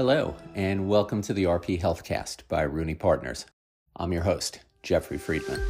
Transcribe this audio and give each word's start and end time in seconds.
Hello, 0.00 0.34
and 0.54 0.88
welcome 0.88 1.20
to 1.20 1.34
the 1.34 1.44
RP 1.44 1.78
Healthcast 1.78 2.48
by 2.48 2.62
Rooney 2.62 2.94
Partners. 2.94 3.44
I'm 3.96 4.14
your 4.14 4.22
host, 4.22 4.60
Jeffrey 4.82 5.18
Friedman. 5.18 5.60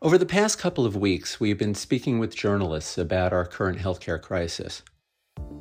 Over 0.00 0.18
the 0.18 0.24
past 0.24 0.60
couple 0.60 0.86
of 0.86 0.94
weeks, 0.94 1.40
we've 1.40 1.58
been 1.58 1.74
speaking 1.74 2.20
with 2.20 2.36
journalists 2.36 2.96
about 2.96 3.32
our 3.32 3.44
current 3.44 3.80
healthcare 3.80 4.22
crisis. 4.22 4.84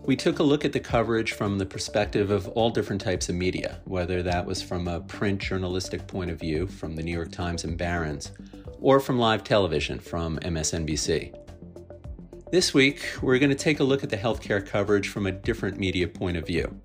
We 0.04 0.16
took 0.16 0.38
a 0.38 0.44
look 0.44 0.66
at 0.66 0.72
the 0.72 0.80
coverage 0.80 1.32
from 1.32 1.58
the 1.58 1.66
perspective 1.66 2.30
of 2.30 2.48
all 2.50 2.70
different 2.70 3.02
types 3.02 3.28
of 3.28 3.34
media, 3.34 3.82
whether 3.86 4.22
that 4.22 4.46
was 4.46 4.62
from 4.62 4.88
a 4.88 5.00
print 5.00 5.42
journalistic 5.42 6.06
point 6.06 6.30
of 6.30 6.40
view 6.40 6.68
from 6.68 6.96
the 6.96 7.02
New 7.02 7.12
York 7.12 7.32
Times 7.32 7.64
and 7.64 7.76
Barron's, 7.76 8.34
or 8.80 9.00
from 9.00 9.18
live 9.18 9.44
television 9.44 9.98
from 9.98 10.38
MSNBC. 10.42 11.45
This 12.52 12.76
week, 12.76 13.04
we're 13.24 13.40
going 13.40 13.50
to 13.50 13.56
take 13.56 13.80
a 13.80 13.84
look 13.84 14.04
at 14.04 14.12
the 14.12 14.18
healthcare 14.18 14.66
coverage 14.66 15.10
from 15.10 15.26
a 15.26 15.32
different 15.32 15.80
media 15.80 16.08
point 16.08 16.38
of 16.38 16.46
view 16.46 16.80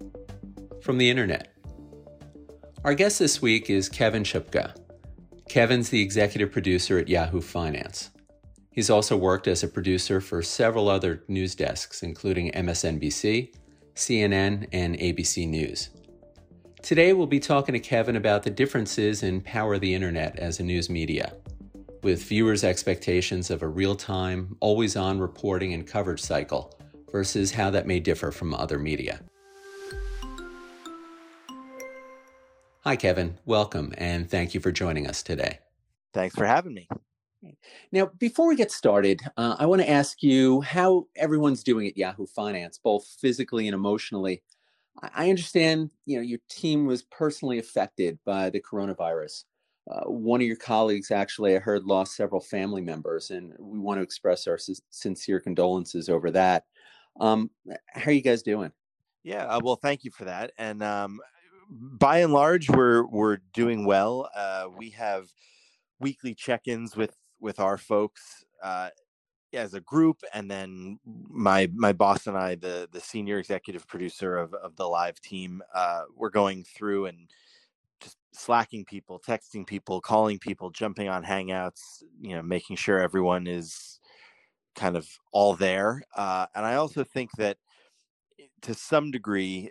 from 0.83 0.97
the 0.97 1.11
internet. 1.11 1.55
Our 2.83 2.95
guest 2.95 3.19
this 3.19 3.43
week 3.43 3.69
is 3.69 3.91
Kevin 3.91 4.23
Chupka. 4.23 4.75
Kevin's 5.51 5.91
the 5.91 6.01
executive 6.01 6.51
producer 6.51 6.99
at 6.99 7.09
Yahoo 7.09 7.43
Finance. 7.43 8.11
He's 8.71 8.89
also 8.89 9.19
worked 9.19 9.47
as 9.49 9.63
a 9.63 9.69
producer 9.69 10.23
for 10.23 10.41
several 10.41 10.89
other 10.89 11.25
news 11.29 11.55
desks, 11.55 12.03
including 12.03 12.53
MSNBC, 12.53 13.55
CNN, 13.95 14.67
and 14.73 14.97
ABC 14.99 15.47
News. 15.47 15.91
Today, 16.81 17.13
we'll 17.13 17.27
be 17.27 17.39
talking 17.39 17.75
to 17.75 17.81
Kevin 17.81 18.17
about 18.17 18.45
the 18.45 18.51
differences 18.51 19.23
in 19.23 19.43
power 19.43 19.75
of 19.75 19.83
the 19.83 19.95
internet 19.95 20.39
as 20.39 20.59
a 20.59 20.63
news 20.63 20.89
media, 20.89 21.35
with 22.03 22.23
viewers' 22.23 22.65
expectations 22.65 23.51
of 23.51 23.63
a 23.63 23.69
real 23.69 23.95
time, 23.95 24.57
always 24.61 24.97
on 24.97 25.19
reporting 25.19 25.73
and 25.75 25.87
coverage 25.87 26.23
cycle 26.23 26.73
versus 27.11 27.53
how 27.53 27.71
that 27.71 27.87
may 27.87 28.01
differ 28.01 28.31
from 28.31 28.55
other 28.55 28.79
media. 28.79 29.21
Hi, 32.85 32.97
Kevin. 32.97 33.39
Welcome, 33.45 33.93
and 33.99 34.31
thank 34.31 34.55
you 34.55 34.61
for 34.61 34.73
joining 34.73 35.07
us 35.07 35.23
today. 35.23 35.59
Thanks 36.15 36.35
for 36.35 36.47
having 36.47 36.75
me. 36.75 36.89
Now, 37.93 38.11
before 38.19 38.49
we 38.49 38.57
get 38.57 38.71
started, 38.71 39.21
uh, 39.37 39.57
I 39.59 39.67
want 39.67 39.83
to 39.83 39.89
ask 39.89 40.23
you 40.23 40.61
how 40.63 41.07
everyone's 41.17 41.63
doing 41.63 41.87
at 41.87 41.97
Yahoo 41.97 42.27
Finance, 42.27 42.79
both 42.83 43.07
physically 43.21 43.67
and 43.67 43.75
emotionally. 43.75 44.43
I 45.15 45.31
understand, 45.31 45.91
you 46.05 46.17
know, 46.17 46.23
your 46.23 46.41
team 46.51 46.87
was 46.87 47.03
personally 47.03 47.59
affected 47.59 48.19
by 48.27 48.51
the 48.51 48.61
coronavirus. 48.61 49.45
Uh, 49.91 50.05
one 50.05 50.41
of 50.41 50.47
your 50.47 50.57
colleagues, 50.57 51.11
actually, 51.11 51.57
I 51.57 51.59
heard, 51.59 51.85
lost 51.85 52.15
several 52.15 52.41
family 52.41 52.81
members, 52.81 53.31
and 53.31 53.53
we 53.59 53.79
want 53.79 53.99
to 53.99 54.03
express 54.03 54.47
our 54.47 54.59
sincere 54.91 55.41
condolences 55.41 56.09
over 56.09 56.31
that. 56.31 56.65
Um, 57.19 57.51
how 57.89 58.11
are 58.11 58.13
you 58.13 58.23
guys 58.23 58.43
doing? 58.43 58.71
Yeah, 59.25 59.47
uh, 59.47 59.61
well, 59.63 59.77
thank 59.77 60.05
you 60.05 60.13
for 60.13 60.25
that. 60.27 60.53
And 60.59 60.83
um, 60.83 61.21
by 61.69 62.19
and 62.19 62.33
large, 62.33 62.71
we're 62.71 63.05
we're 63.07 63.39
doing 63.53 63.85
well. 63.85 64.31
Uh, 64.35 64.69
we 64.77 64.91
have 64.91 65.29
weekly 65.99 66.35
check-ins 66.35 66.97
with 66.97 67.17
with 67.41 67.59
our 67.59 67.77
folks 67.77 68.45
uh, 68.63 68.91
as 69.53 69.75
a 69.75 69.81
group, 69.81 70.23
and 70.33 70.49
then 70.49 71.01
my 71.29 71.69
my 71.75 71.93
boss 71.93 72.29
and 72.29 72.37
I, 72.37 72.55
the 72.55 72.89
the 72.93 73.01
senior 73.01 73.39
executive 73.39 73.89
producer 73.89 74.37
of 74.37 74.55
of 74.55 74.77
the 74.77 74.87
live 74.87 75.21
team, 75.21 75.63
uh, 75.75 76.03
we're 76.15 76.31
going 76.31 76.63
through 76.63 77.07
and 77.07 77.29
slacking 78.33 78.85
people, 78.85 79.21
texting 79.27 79.67
people, 79.67 80.01
calling 80.01 80.39
people, 80.39 80.71
jumping 80.71 81.09
on 81.09 81.25
Hangouts, 81.25 82.03
you 82.21 82.35
know, 82.37 82.43
making 82.43 82.77
sure 82.77 83.01
everyone 83.01 83.47
is 83.47 84.01
kind 84.75 84.97
of 84.97 85.09
all 85.33 85.55
there. 85.55 86.03
Uh, 86.17 86.47
and 86.55 86.65
I 86.65 86.77
also 86.77 87.05
think 87.05 87.31
that 87.39 87.57
eh, 88.39 88.45
to 88.63 88.75
some 88.75 89.11
degree 89.11 89.71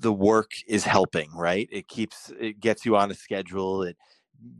the 0.00 0.12
work 0.12 0.52
is 0.66 0.84
helping, 0.84 1.30
right? 1.34 1.68
It 1.72 1.88
keeps 1.88 2.30
it 2.38 2.60
gets 2.60 2.86
you 2.86 2.96
on 2.96 3.10
a 3.10 3.14
schedule. 3.14 3.82
It 3.82 3.96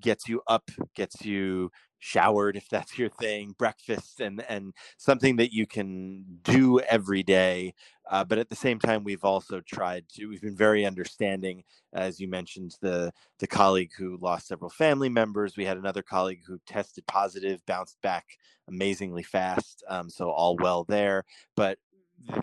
gets 0.01 0.29
you 0.29 0.43
up, 0.49 0.71
gets 0.95 1.25
you 1.25 1.71
showered 2.01 2.57
if 2.57 2.69
that's 2.71 2.99
your 2.99 3.11
thing, 3.11 3.55
breakfast, 3.59 4.21
and 4.21 4.45
and 4.49 4.73
something 4.97 5.37
that 5.37 5.53
you 5.53 5.67
can 5.67 6.25
do 6.43 6.81
every 6.81 7.23
day. 7.23 7.75
Uh, 8.09 8.25
but 8.25 8.39
at 8.39 8.49
the 8.49 8.57
same 8.57 8.79
time, 8.79 9.05
we've 9.05 9.25
also 9.25 9.61
tried 9.61 10.09
to. 10.09 10.27
We've 10.27 10.41
been 10.41 10.57
very 10.57 10.87
understanding, 10.87 11.63
as 11.93 12.19
you 12.19 12.29
mentioned, 12.29 12.77
the 12.81 13.13
the 13.39 13.47
colleague 13.47 13.91
who 13.97 14.17
lost 14.21 14.49
several 14.49 14.71
family 14.71 15.11
members. 15.11 15.57
We 15.57 15.67
had 15.67 15.77
another 15.77 16.03
colleague 16.03 16.41
who 16.47 16.59
tested 16.67 17.07
positive, 17.07 17.65
bounced 17.67 18.01
back 18.03 18.25
amazingly 18.67 19.23
fast. 19.23 19.85
Um, 19.89 20.09
so 20.09 20.31
all 20.31 20.57
well 20.57 20.85
there. 20.85 21.25
But 21.55 21.79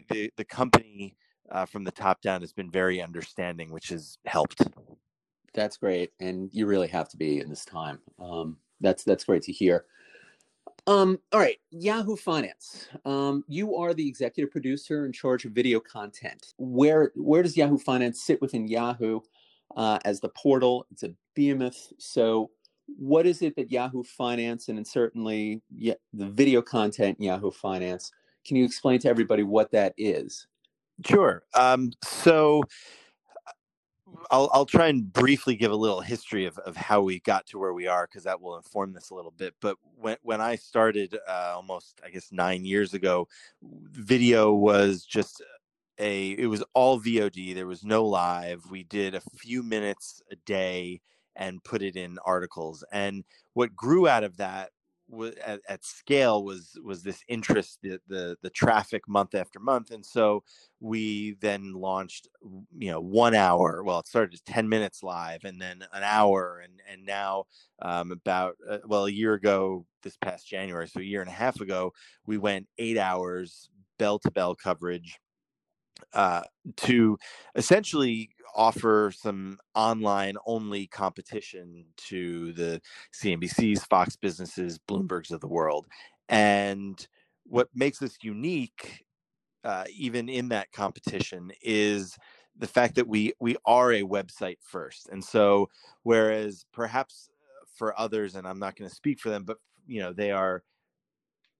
the 0.09 0.31
the, 0.37 0.45
company 0.45 1.17
uh, 1.51 1.65
from 1.65 1.83
the 1.83 1.91
top 1.91 2.21
down 2.21 2.41
has 2.41 2.53
been 2.53 2.69
very 2.69 3.01
understanding, 3.01 3.71
which 3.71 3.89
has 3.89 4.17
helped. 4.25 4.61
That's 5.53 5.77
great, 5.77 6.11
and 6.19 6.49
you 6.53 6.67
really 6.67 6.89
have 6.89 7.09
to 7.09 7.17
be 7.17 7.39
in 7.39 7.49
this 7.49 7.65
time. 7.65 7.99
Um, 8.19 8.57
that's 8.81 9.03
that's 9.03 9.23
great 9.23 9.43
to 9.43 9.51
hear. 9.51 9.85
Um, 10.87 11.19
all 11.31 11.39
right, 11.39 11.57
Yahoo 11.71 12.15
Finance. 12.15 12.89
Um, 13.05 13.43
you 13.47 13.75
are 13.75 13.93
the 13.93 14.07
executive 14.07 14.51
producer 14.51 15.05
in 15.05 15.11
charge 15.11 15.45
of 15.45 15.51
video 15.51 15.79
content. 15.79 16.53
Where 16.57 17.11
where 17.15 17.41
does 17.41 17.57
Yahoo 17.57 17.77
Finance 17.77 18.21
sit 18.21 18.39
within 18.41 18.67
Yahoo 18.67 19.21
uh, 19.75 19.99
as 20.05 20.19
the 20.19 20.29
portal? 20.29 20.85
It's 20.91 21.03
a 21.03 21.13
behemoth. 21.33 21.91
So, 21.97 22.51
what 22.99 23.25
is 23.25 23.41
it 23.41 23.55
that 23.55 23.71
Yahoo 23.71 24.03
Finance 24.03 24.69
and, 24.69 24.77
and 24.77 24.87
certainly 24.87 25.61
yeah, 25.75 25.95
the 26.13 26.27
video 26.27 26.61
content 26.61 27.19
Yahoo 27.19 27.51
Finance? 27.51 28.11
Can 28.45 28.55
you 28.57 28.65
explain 28.65 28.99
to 28.99 29.09
everybody 29.09 29.41
what 29.41 29.71
that 29.71 29.95
is? 29.97 30.45
Sure. 31.03 31.43
Um, 31.55 31.91
so 32.03 32.63
I'll 34.31 34.49
I'll 34.53 34.65
try 34.65 34.87
and 34.87 35.11
briefly 35.11 35.55
give 35.55 35.71
a 35.71 35.75
little 35.75 36.01
history 36.01 36.45
of, 36.45 36.57
of 36.59 36.75
how 36.75 37.01
we 37.01 37.19
got 37.19 37.45
to 37.47 37.59
where 37.59 37.73
we 37.73 37.87
are 37.87 38.07
because 38.07 38.23
that 38.23 38.41
will 38.41 38.57
inform 38.57 38.93
this 38.93 39.09
a 39.09 39.15
little 39.15 39.31
bit. 39.31 39.53
But 39.61 39.77
when 39.95 40.17
when 40.21 40.41
I 40.41 40.55
started 40.55 41.17
uh, 41.27 41.53
almost 41.55 41.99
I 42.05 42.09
guess 42.09 42.31
nine 42.31 42.65
years 42.65 42.93
ago, 42.93 43.27
video 43.61 44.53
was 44.53 45.05
just 45.05 45.43
a 45.99 46.31
it 46.31 46.47
was 46.47 46.63
all 46.73 46.99
VOD. 46.99 47.55
There 47.55 47.67
was 47.67 47.83
no 47.83 48.05
live. 48.05 48.69
We 48.69 48.83
did 48.83 49.15
a 49.15 49.21
few 49.37 49.63
minutes 49.63 50.21
a 50.31 50.35
day 50.45 51.01
and 51.35 51.63
put 51.63 51.81
it 51.81 51.95
in 51.95 52.17
articles. 52.25 52.83
And 52.91 53.23
what 53.53 53.75
grew 53.75 54.07
out 54.07 54.23
of 54.23 54.37
that 54.37 54.71
at, 55.45 55.61
at, 55.69 55.85
scale 55.85 56.43
was 56.43 56.77
was 56.83 57.03
this 57.03 57.23
interest 57.27 57.79
the, 57.81 57.99
the 58.07 58.37
the 58.41 58.49
traffic 58.49 59.07
month 59.07 59.35
after 59.35 59.59
month 59.59 59.91
and 59.91 60.05
so 60.05 60.43
we 60.79 61.35
then 61.41 61.73
launched 61.73 62.27
you 62.77 62.91
know 62.91 62.99
one 62.99 63.35
hour 63.35 63.83
well 63.83 63.99
it 63.99 64.07
started 64.07 64.33
as 64.33 64.41
10 64.41 64.67
minutes 64.67 65.03
live 65.03 65.43
and 65.43 65.61
then 65.61 65.83
an 65.93 66.03
hour 66.03 66.61
and 66.63 66.73
and 66.91 67.05
now 67.05 67.45
um, 67.81 68.11
about 68.11 68.55
uh, 68.69 68.79
well 68.85 69.05
a 69.05 69.11
year 69.11 69.33
ago 69.33 69.85
this 70.01 70.17
past 70.17 70.47
january 70.47 70.87
so 70.87 70.99
a 70.99 71.03
year 71.03 71.21
and 71.21 71.29
a 71.29 71.33
half 71.33 71.61
ago 71.61 71.93
we 72.25 72.37
went 72.37 72.67
eight 72.77 72.97
hours 72.97 73.69
bell 73.97 74.19
to 74.19 74.31
bell 74.31 74.55
coverage 74.55 75.19
uh, 76.13 76.41
to 76.77 77.17
essentially 77.55 78.29
offer 78.55 79.11
some 79.15 79.57
online 79.75 80.35
only 80.45 80.87
competition 80.87 81.85
to 81.97 82.53
the 82.53 82.81
CNBC's, 83.13 83.83
Fox 83.85 84.15
businesses, 84.15 84.79
Bloomberg's 84.79 85.31
of 85.31 85.41
the 85.41 85.47
world. 85.47 85.85
And 86.29 87.05
what 87.43 87.69
makes 87.75 88.01
us 88.01 88.17
unique, 88.21 89.05
uh, 89.63 89.85
even 89.95 90.29
in 90.29 90.49
that 90.49 90.71
competition, 90.71 91.51
is 91.61 92.17
the 92.57 92.67
fact 92.67 92.95
that 92.95 93.07
we 93.07 93.33
we 93.39 93.57
are 93.65 93.91
a 93.91 94.01
website 94.01 94.57
first. 94.61 95.09
And 95.09 95.23
so, 95.23 95.69
whereas 96.03 96.65
perhaps 96.71 97.29
for 97.75 97.99
others, 97.99 98.35
and 98.35 98.47
I'm 98.47 98.59
not 98.59 98.75
going 98.75 98.89
to 98.89 98.95
speak 98.95 99.19
for 99.19 99.29
them, 99.29 99.43
but 99.43 99.57
you 99.87 100.01
know 100.01 100.13
they 100.13 100.31
are 100.31 100.63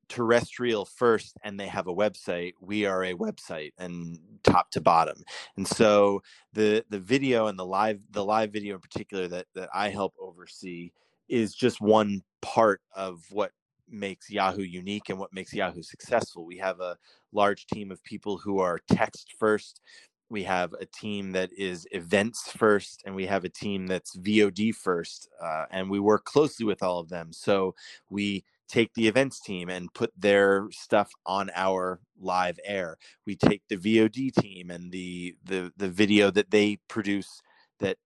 terrestrial 0.10 0.86
first 0.86 1.38
and 1.44 1.60
they 1.60 1.68
have 1.68 1.88
a 1.88 1.94
website 1.94 2.54
we 2.62 2.86
are 2.86 3.04
a 3.04 3.14
website 3.14 3.72
and 3.78 4.20
top 4.44 4.70
to 4.72 4.82
bottom. 4.82 5.24
And 5.58 5.68
so 5.68 6.22
the 6.54 6.86
the 6.90 7.00
video 7.00 7.48
and 7.48 7.58
the 7.58 7.66
live 7.66 8.00
the 8.12 8.24
live 8.24 8.52
video 8.52 8.76
in 8.76 8.82
particular 8.82 9.28
that 9.28 9.48
that 9.56 9.70
i 9.74 9.90
help 9.90 10.14
oversee 10.20 10.92
is 11.28 11.56
just 11.56 11.82
one 11.82 12.22
part 12.42 12.82
of 12.96 13.24
what 13.32 13.52
makes 13.90 14.30
yahoo 14.30 14.64
unique 14.64 15.10
and 15.10 15.20
what 15.20 15.34
makes 15.34 15.54
yahoo 15.54 15.82
successful. 15.84 16.46
We 16.46 16.58
have 16.58 16.80
a 16.80 16.98
large 17.32 17.68
team 17.68 17.92
of 17.92 18.04
people 18.04 18.38
who 18.38 18.60
are 18.60 18.80
text 18.92 19.34
first. 19.38 19.82
We 20.30 20.44
have 20.44 20.74
a 20.74 20.86
team 20.86 21.32
that 21.34 21.52
is 21.54 21.88
events 21.92 22.52
first 22.52 23.04
and 23.06 23.16
we 23.16 23.28
have 23.28 23.46
a 23.46 23.50
team 23.50 23.86
that's 23.86 24.18
vod 24.18 24.74
first 24.74 25.30
uh, 25.42 25.66
and 25.72 25.90
we 25.90 26.00
work 26.00 26.26
closely 26.26 26.66
with 26.66 26.82
all 26.82 27.00
of 27.00 27.10
them. 27.10 27.32
So 27.32 27.76
we 28.10 28.44
take 28.68 28.94
the 28.94 29.08
events 29.08 29.40
team 29.40 29.70
and 29.70 29.94
put 29.94 30.12
their 30.18 30.68
stuff 30.72 31.12
on 31.26 31.50
our 31.56 32.00
live 32.20 32.60
air. 32.66 32.98
We 33.26 33.36
take 33.36 33.64
the 33.68 33.78
VOD 33.78 34.34
team 34.34 34.72
and 34.72 34.92
the 34.92 35.36
the 35.44 35.72
the 35.78 35.90
video 35.90 36.32
that 36.32 36.52
they 36.52 36.78
produce 36.88 37.42
that 37.80 37.98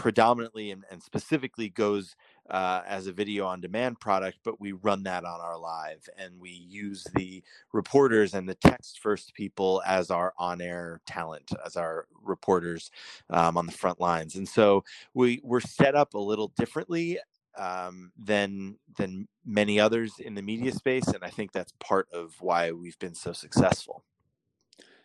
predominantly 0.00 0.70
and, 0.70 0.82
and 0.90 1.02
specifically 1.02 1.68
goes 1.68 2.16
uh, 2.48 2.80
as 2.86 3.06
a 3.06 3.12
video 3.12 3.44
on 3.46 3.60
demand 3.60 4.00
product, 4.00 4.38
but 4.42 4.58
we 4.58 4.72
run 4.72 5.02
that 5.02 5.26
on 5.26 5.40
our 5.42 5.58
live 5.58 6.08
and 6.16 6.40
we 6.40 6.48
use 6.48 7.06
the 7.14 7.42
reporters 7.74 8.32
and 8.32 8.48
the 8.48 8.54
text 8.54 8.98
first 9.00 9.34
people 9.34 9.82
as 9.86 10.10
our 10.10 10.32
on 10.38 10.62
air 10.62 11.02
talent, 11.06 11.50
as 11.66 11.76
our 11.76 12.06
reporters 12.22 12.90
um, 13.28 13.58
on 13.58 13.66
the 13.66 13.72
front 13.72 14.00
lines. 14.00 14.36
And 14.36 14.48
so 14.48 14.82
we, 15.12 15.38
we're 15.44 15.60
set 15.60 15.94
up 15.94 16.14
a 16.14 16.18
little 16.18 16.50
differently 16.56 17.18
um, 17.56 18.12
than 18.16 18.78
than 18.96 19.28
many 19.44 19.80
others 19.80 20.18
in 20.18 20.34
the 20.34 20.42
media 20.42 20.72
space, 20.72 21.08
and 21.08 21.24
I 21.24 21.30
think 21.30 21.52
that's 21.52 21.72
part 21.80 22.08
of 22.12 22.40
why 22.40 22.72
we've 22.72 22.98
been 22.98 23.14
so 23.14 23.32
successful. 23.32 24.04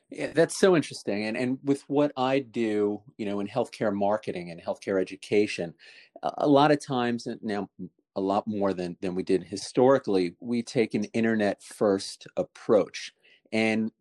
Yeah, 0.10 0.32
that's 0.34 0.58
so 0.58 0.76
interesting. 0.76 1.26
And 1.26 1.36
and 1.36 1.60
with 1.64 1.82
what 1.90 2.12
I 2.16 2.40
do, 2.40 3.02
you 3.18 3.26
know, 3.26 3.40
in 3.40 3.48
healthcare 3.48 3.94
marketing 3.94 4.52
and 4.52 4.62
healthcare 4.62 5.02
education, 5.02 5.74
a 6.24 6.48
lot 6.48 6.72
of 6.72 6.80
times 6.80 7.28
now 7.42 7.70
a 8.16 8.22
lot 8.22 8.48
more 8.48 8.74
than 8.74 8.98
than 9.02 9.16
we 9.16 9.24
did 9.24 9.44
historically, 9.44 10.36
we 10.40 10.62
take 10.64 10.94
an 10.94 11.06
internet 11.06 11.64
first 11.64 12.28
approach. 12.38 13.14
And 13.52 13.92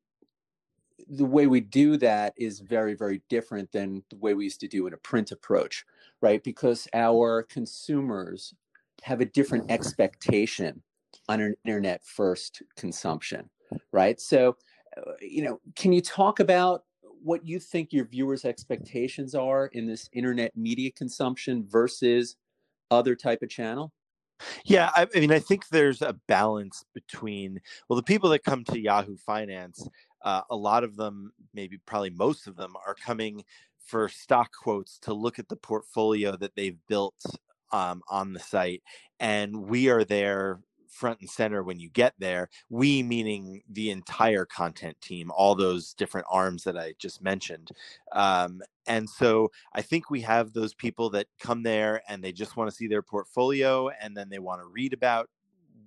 the 1.09 1.25
way 1.25 1.47
we 1.47 1.61
do 1.61 1.97
that 1.99 2.35
is 2.37 2.61
very 2.61 2.95
very 2.95 3.23
different 3.29 3.71
than 3.73 4.03
the 4.11 4.17
way 4.17 4.35
we 4.35 4.45
used 4.45 4.61
to 4.61 4.69
do 4.69 4.87
in 4.87 4.95
a 4.95 4.99
print 4.99 5.33
approach, 5.33 5.85
right? 6.21 6.43
Because 6.43 6.89
our 6.95 7.43
consumers 7.43 8.55
have 9.03 9.21
a 9.21 9.27
different 9.27 9.71
expectation 9.71 10.83
on 11.29 11.41
an 11.41 11.55
internet 11.65 12.05
first 12.05 12.63
consumption, 12.77 13.49
right? 13.93 14.21
So 14.21 14.57
uh, 14.97 15.13
you 15.21 15.43
know, 15.43 15.61
can 15.77 15.93
you 15.93 16.01
talk 16.01 16.41
about 16.41 16.85
what 17.23 17.47
you 17.47 17.59
think 17.59 17.93
your 17.93 18.05
viewers' 18.05 18.45
expectations 18.45 19.35
are 19.35 19.67
in 19.69 19.87
this 19.87 20.09
internet 20.13 20.57
media 20.57 20.91
consumption 20.93 21.67
versus 21.67 22.37
other 22.91 23.17
type 23.17 23.43
of 23.43 23.49
channel? 23.49 23.93
Yeah, 24.65 24.91
I, 24.95 25.07
I 25.15 25.21
mean, 25.21 25.33
I 25.33 25.39
think 25.39 25.69
there's 25.69 26.03
a 26.03 26.17
balance 26.29 26.85
between 26.93 27.61
well, 27.89 27.97
the 27.97 28.03
people 28.03 28.31
that 28.31 28.45
come 28.45 28.65
to 28.65 28.79
Yahoo 28.79 29.17
Finance, 29.17 29.89
uh, 30.25 30.43
a 30.51 30.57
lot 30.57 30.85
of 30.85 30.97
them, 30.97 31.33
maybe 31.53 31.79
probably 31.87 32.11
most 32.11 32.47
of 32.47 32.57
them, 32.57 32.75
are 32.87 32.95
coming 32.95 33.45
for 33.79 34.09
stock 34.09 34.51
quotes 34.53 34.99
to 34.99 35.13
look 35.13 35.39
at 35.39 35.49
the 35.49 35.57
portfolio 35.57 36.37
that 36.37 36.57
they've 36.57 36.79
built 36.89 37.23
um, 37.73 38.03
on 38.09 38.33
the 38.33 38.41
site, 38.41 38.83
and 39.21 39.55
we 39.55 39.89
are 39.89 40.05
there 40.05 40.61
front 40.95 41.21
and 41.21 41.29
center 41.29 41.63
when 41.63 41.81
you 41.81 41.91
get 41.91 42.15
there. 42.19 42.49
We 42.71 43.03
meaning 43.03 43.63
the 43.69 43.91
entire 43.91 44.45
content 44.45 45.01
team, 45.01 45.31
all 45.35 45.55
those 45.55 45.93
different 45.93 46.27
arms 46.31 46.63
that 46.65 46.79
I 46.79 46.95
just 46.99 47.21
mentioned. 47.21 47.71
Um, 48.13 48.63
and 48.87 49.11
so 49.11 49.51
I 49.75 49.83
think 49.83 50.09
we 50.09 50.21
have 50.21 50.53
those 50.53 50.73
people 50.73 51.11
that 51.11 51.27
come 51.41 51.63
there 51.63 52.03
and 52.09 52.23
they 52.23 52.33
just 52.33 52.57
want 52.57 52.71
to 52.71 52.77
see 52.77 52.87
their 52.87 53.03
portfolio 53.03 53.91
and 54.01 54.17
then 54.17 54.29
they 54.29 54.39
want 54.39 54.61
to 54.61 54.67
read 54.67 54.93
about 54.93 55.29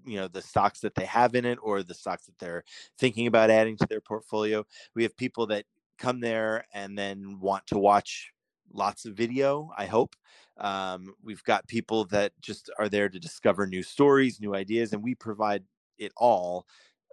you 0.07 0.17
know 0.17 0.27
the 0.27 0.41
stocks 0.41 0.79
that 0.81 0.95
they 0.95 1.05
have 1.05 1.35
in 1.35 1.45
it 1.45 1.59
or 1.61 1.83
the 1.83 1.93
stocks 1.93 2.25
that 2.25 2.39
they're 2.39 2.63
thinking 2.97 3.27
about 3.27 3.49
adding 3.49 3.77
to 3.77 3.87
their 3.87 4.01
portfolio. 4.01 4.65
We 4.95 5.03
have 5.03 5.15
people 5.17 5.47
that 5.47 5.65
come 5.97 6.19
there 6.19 6.65
and 6.73 6.97
then 6.97 7.39
want 7.39 7.67
to 7.67 7.77
watch 7.77 8.31
lots 8.73 9.05
of 9.05 9.13
video 9.15 9.71
i 9.77 9.85
hope. 9.85 10.15
Um, 10.57 11.13
we've 11.23 11.43
got 11.43 11.67
people 11.67 12.05
that 12.05 12.33
just 12.41 12.69
are 12.79 12.89
there 12.89 13.09
to 13.09 13.19
discover 13.19 13.67
new 13.67 13.83
stories, 13.83 14.41
new 14.41 14.55
ideas, 14.55 14.91
and 14.91 15.03
we 15.03 15.13
provide 15.13 15.63
it 15.99 16.11
all 16.17 16.65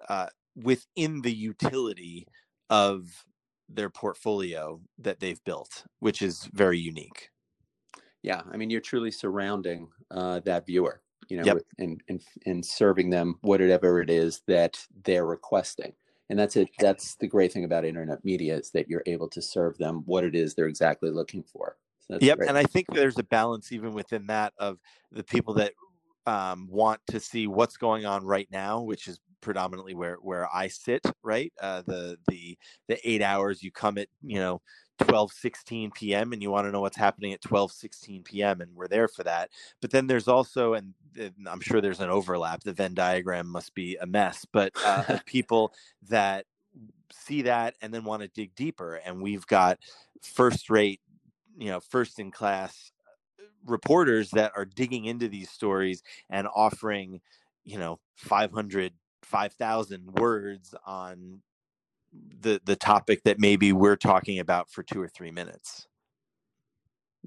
uh, 0.09 0.29
within 0.57 1.21
the 1.21 1.33
utility 1.33 2.27
of 2.71 3.25
their 3.69 3.91
portfolio 3.91 4.81
that 4.99 5.21
they've 5.21 5.43
built, 5.45 5.85
which 6.01 6.23
is 6.23 6.49
very 6.55 6.79
unique. 6.79 7.31
Yeah, 8.23 8.41
I 8.51 8.57
mean, 8.57 8.71
you're 8.71 8.81
truly 8.81 9.11
surrounding 9.11 9.89
uh, 10.11 10.41
that 10.41 10.65
viewer, 10.65 11.03
you 11.29 11.39
know, 11.39 11.45
yep. 11.45 11.59
and, 11.79 12.03
and 12.09 12.23
and 12.47 12.65
serving 12.65 13.11
them 13.11 13.39
whatever 13.43 14.01
it 14.01 14.11
is 14.11 14.43
that 14.47 14.79
they're 15.05 15.27
requesting. 15.27 15.93
And 16.31 16.39
that's 16.39 16.57
it. 16.57 16.69
That's 16.79 17.17
the 17.17 17.27
great 17.27 17.53
thing 17.53 17.65
about 17.65 17.85
internet 17.85 18.25
media 18.25 18.57
is 18.57 18.71
that 18.71 18.89
you're 18.89 19.03
able 19.07 19.29
to 19.29 19.43
serve 19.43 19.77
them 19.77 20.03
what 20.07 20.25
it 20.25 20.35
is 20.35 20.55
they're 20.55 20.69
exactly 20.69 21.11
looking 21.11 21.43
for. 21.43 21.77
So 22.01 22.19
yep, 22.21 22.39
great. 22.39 22.49
and 22.49 22.59
I 22.59 22.65
think 22.65 22.87
there's 22.89 23.19
a 23.19 23.23
balance 23.23 23.73
even 23.73 23.93
within 23.93 24.27
that 24.27 24.53
of 24.59 24.79
the 25.13 25.25
people 25.25 25.55
that 25.55 25.73
um, 26.27 26.69
want 26.71 27.01
to 27.09 27.21
see 27.21 27.47
what's 27.47 27.77
going 27.77 28.07
on 28.07 28.25
right 28.25 28.49
now, 28.51 28.81
which 28.81 29.09
is 29.09 29.21
predominantly 29.41 29.95
where 29.95 30.17
where 30.17 30.49
I 30.55 30.69
sit. 30.69 31.03
Right, 31.23 31.53
uh, 31.61 31.83
the 31.87 32.19
the 32.29 32.59
the 32.89 33.09
eight 33.09 33.23
hours 33.23 33.63
you 33.63 33.71
come 33.71 33.99
at 33.99 34.09
you 34.23 34.39
know 34.39 34.61
12 35.01 35.33
16 35.33 35.91
p.m 35.91 36.33
and 36.33 36.43
you 36.43 36.51
want 36.51 36.67
to 36.67 36.73
know 36.73 36.81
what's 36.81 36.97
happening 36.97 37.33
at 37.33 37.41
12 37.41 37.73
16 37.73 38.23
p.m 38.23 38.61
and 38.61 38.75
we're 38.75 38.89
there 38.89 39.09
for 39.09 39.23
that. 39.25 39.51
But 39.81 39.91
then 39.91 40.07
there's 40.07 40.29
also 40.29 40.75
and, 40.75 40.95
i'm 41.47 41.61
sure 41.61 41.81
there's 41.81 42.01
an 42.01 42.11
overlap 42.11 42.63
the 42.65 42.73
venn 42.73 42.95
diagram 42.95 43.47
must 43.47 43.73
be 43.75 43.97
a 43.97 44.07
mess 44.07 44.45
but 44.53 44.73
uh, 44.85 45.19
people 45.27 45.73
that 46.09 46.45
see 47.13 47.43
that 47.43 47.75
and 47.81 47.95
then 47.95 48.05
want 48.05 48.23
to 48.23 48.29
dig 48.29 48.55
deeper 48.57 48.97
and 49.05 49.23
we've 49.23 49.47
got 49.47 49.79
first 50.23 50.71
rate 50.71 51.01
you 51.57 51.69
know 51.69 51.81
first 51.81 52.19
in 52.19 52.31
class 52.31 52.91
uh, 53.41 53.45
reporters 53.65 54.31
that 54.31 54.53
are 54.57 54.65
digging 54.65 55.05
into 55.05 55.29
these 55.29 55.51
stories 55.51 56.03
and 56.31 56.49
offering 56.55 57.21
you 57.65 57.79
know 57.79 57.99
500 58.17 58.93
5000 59.23 60.07
words 60.19 60.75
on 60.87 61.41
the 62.41 62.61
the 62.65 62.77
topic 62.77 63.25
that 63.25 63.41
maybe 63.41 63.73
we're 63.73 63.97
talking 63.97 64.39
about 64.39 64.71
for 64.71 64.83
2 64.83 65.01
or 65.01 65.09
3 65.09 65.31
minutes. 65.31 65.89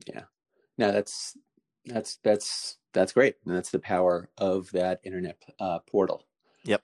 Yeah. 0.06 0.24
No 0.78 0.92
that's 0.92 1.36
that's 1.86 2.19
that's 2.24 2.78
that's 2.94 3.13
great 3.13 3.36
and 3.45 3.56
that's 3.56 3.72
the 3.72 3.80
power 3.80 4.30
of 4.38 4.72
that 4.72 5.00
internet 5.04 5.38
uh, 5.60 5.80
portal. 5.80 6.25
Yep. 6.63 6.84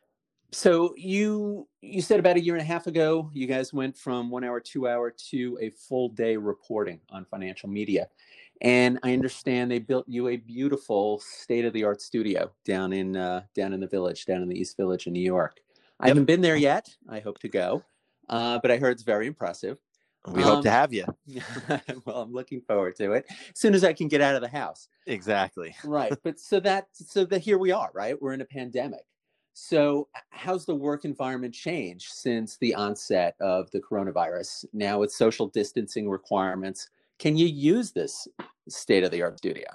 So 0.52 0.94
you 0.98 1.68
you 1.82 2.02
said 2.02 2.20
about 2.20 2.38
a 2.38 2.42
year 2.42 2.56
and 2.56 2.62
a 2.62 2.66
half 2.66 2.88
ago 2.88 3.30
you 3.34 3.48
guys 3.48 3.74
went 3.74 3.98
from 3.98 4.30
one 4.30 4.44
hour 4.44 4.60
two 4.60 4.88
hour 4.88 5.12
to 5.30 5.58
a 5.62 5.70
full 5.70 6.10
day 6.10 6.36
reporting 6.36 7.00
on 7.10 7.26
financial 7.26 7.70
media. 7.70 8.08
And 8.62 9.00
i 9.04 9.14
understand 9.14 9.70
they 9.70 9.80
built 9.80 10.08
you 10.08 10.30
a 10.30 10.38
beautiful 10.38 11.20
state 11.20 11.66
of 11.66 11.74
the 11.74 11.84
art 11.84 12.02
studio 12.02 12.52
down 12.66 12.94
in 12.94 13.16
uh, 13.16 13.44
down 13.56 13.74
in 13.74 13.80
the 13.80 13.88
village 13.88 14.26
down 14.26 14.42
in 14.42 14.50
the 14.50 14.60
east 14.60 14.78
village 14.78 15.06
in 15.08 15.14
new 15.14 15.20
york. 15.20 15.60
I 16.00 16.08
haven't 16.08 16.26
been 16.26 16.42
there 16.42 16.58
yet. 16.58 16.90
I 17.08 17.20
hope 17.20 17.40
to 17.40 17.48
go 17.48 17.84
uh, 18.30 18.60
but 18.62 18.72
i 18.72 18.78
heard 18.78 18.92
it's 18.92 19.04
very 19.04 19.28
impressive 19.28 19.78
we 20.28 20.42
um, 20.42 20.50
hope 20.50 20.64
to 20.64 20.70
um, 20.70 20.74
have 20.74 20.94
you 20.94 21.06
well 22.06 22.22
i'm 22.22 22.32
looking 22.32 22.62
forward 22.62 22.96
to 22.96 23.14
it 23.14 23.26
as 23.30 23.60
soon 23.60 23.74
as 23.74 23.84
i 23.84 23.94
can 23.94 24.08
get 24.08 24.22
out 24.22 24.36
of 24.36 24.42
the 24.42 24.48
house 24.48 24.88
exactly 25.08 25.76
right 25.84 26.14
but 26.24 26.40
so 26.40 26.60
that 26.60 26.88
so 26.94 27.26
that 27.26 27.40
here 27.40 27.58
we 27.58 27.72
are 27.72 27.90
right 27.94 28.22
we're 28.22 28.34
in 28.34 28.42
a 28.42 28.46
pandemic 28.46 29.06
so, 29.54 30.08
how's 30.32 30.66
the 30.66 30.74
work 30.74 31.06
environment 31.06 31.54
changed 31.54 32.12
since 32.12 32.58
the 32.58 32.74
onset 32.74 33.36
of 33.40 33.70
the 33.70 33.80
coronavirus? 33.80 34.66
Now, 34.74 35.00
with 35.00 35.12
social 35.12 35.48
distancing 35.48 36.10
requirements, 36.10 36.90
can 37.20 37.38
you 37.38 37.46
use 37.46 37.92
this 37.92 38.28
state 38.68 39.04
of 39.04 39.12
the 39.12 39.22
art 39.22 39.38
studio? 39.38 39.68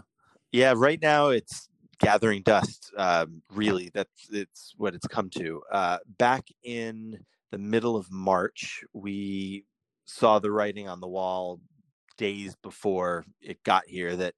Yeah, 0.50 0.74
right 0.76 1.00
now 1.00 1.28
it's 1.28 1.68
gathering 2.00 2.42
dust. 2.42 2.92
Um, 2.96 3.40
really, 3.52 3.90
that's 3.94 4.28
it's 4.32 4.74
what 4.76 4.96
it's 4.96 5.06
come 5.06 5.30
to. 5.30 5.62
Uh, 5.70 5.98
back 6.18 6.48
in 6.64 7.24
the 7.50 7.58
middle 7.58 7.96
of 7.96 8.10
March, 8.10 8.84
we 8.92 9.64
saw 10.04 10.38
the 10.38 10.50
writing 10.50 10.88
on 10.88 11.00
the 11.00 11.08
wall 11.08 11.60
days 12.16 12.56
before 12.62 13.24
it 13.40 13.62
got 13.62 13.84
here 13.86 14.16
that 14.16 14.34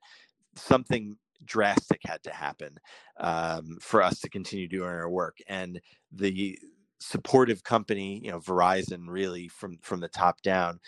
something 0.57 1.17
drastic 1.45 2.01
had 2.05 2.23
to 2.23 2.31
happen 2.31 2.77
um, 3.19 3.79
for 3.81 4.03
us 4.03 4.21
to 4.21 4.29
continue 4.29 4.69
doing 4.69 4.89
our 4.89 5.09
work. 5.09 5.39
And 5.49 5.81
the 6.13 6.59
supportive 6.99 7.65
company, 7.65 8.21
you 8.23 8.31
know, 8.31 8.41
Verizon, 8.41 9.07
really 9.09 9.49
from 9.49 9.79
from 9.83 10.01
the 10.01 10.09
top 10.09 10.43
down, 10.43 10.81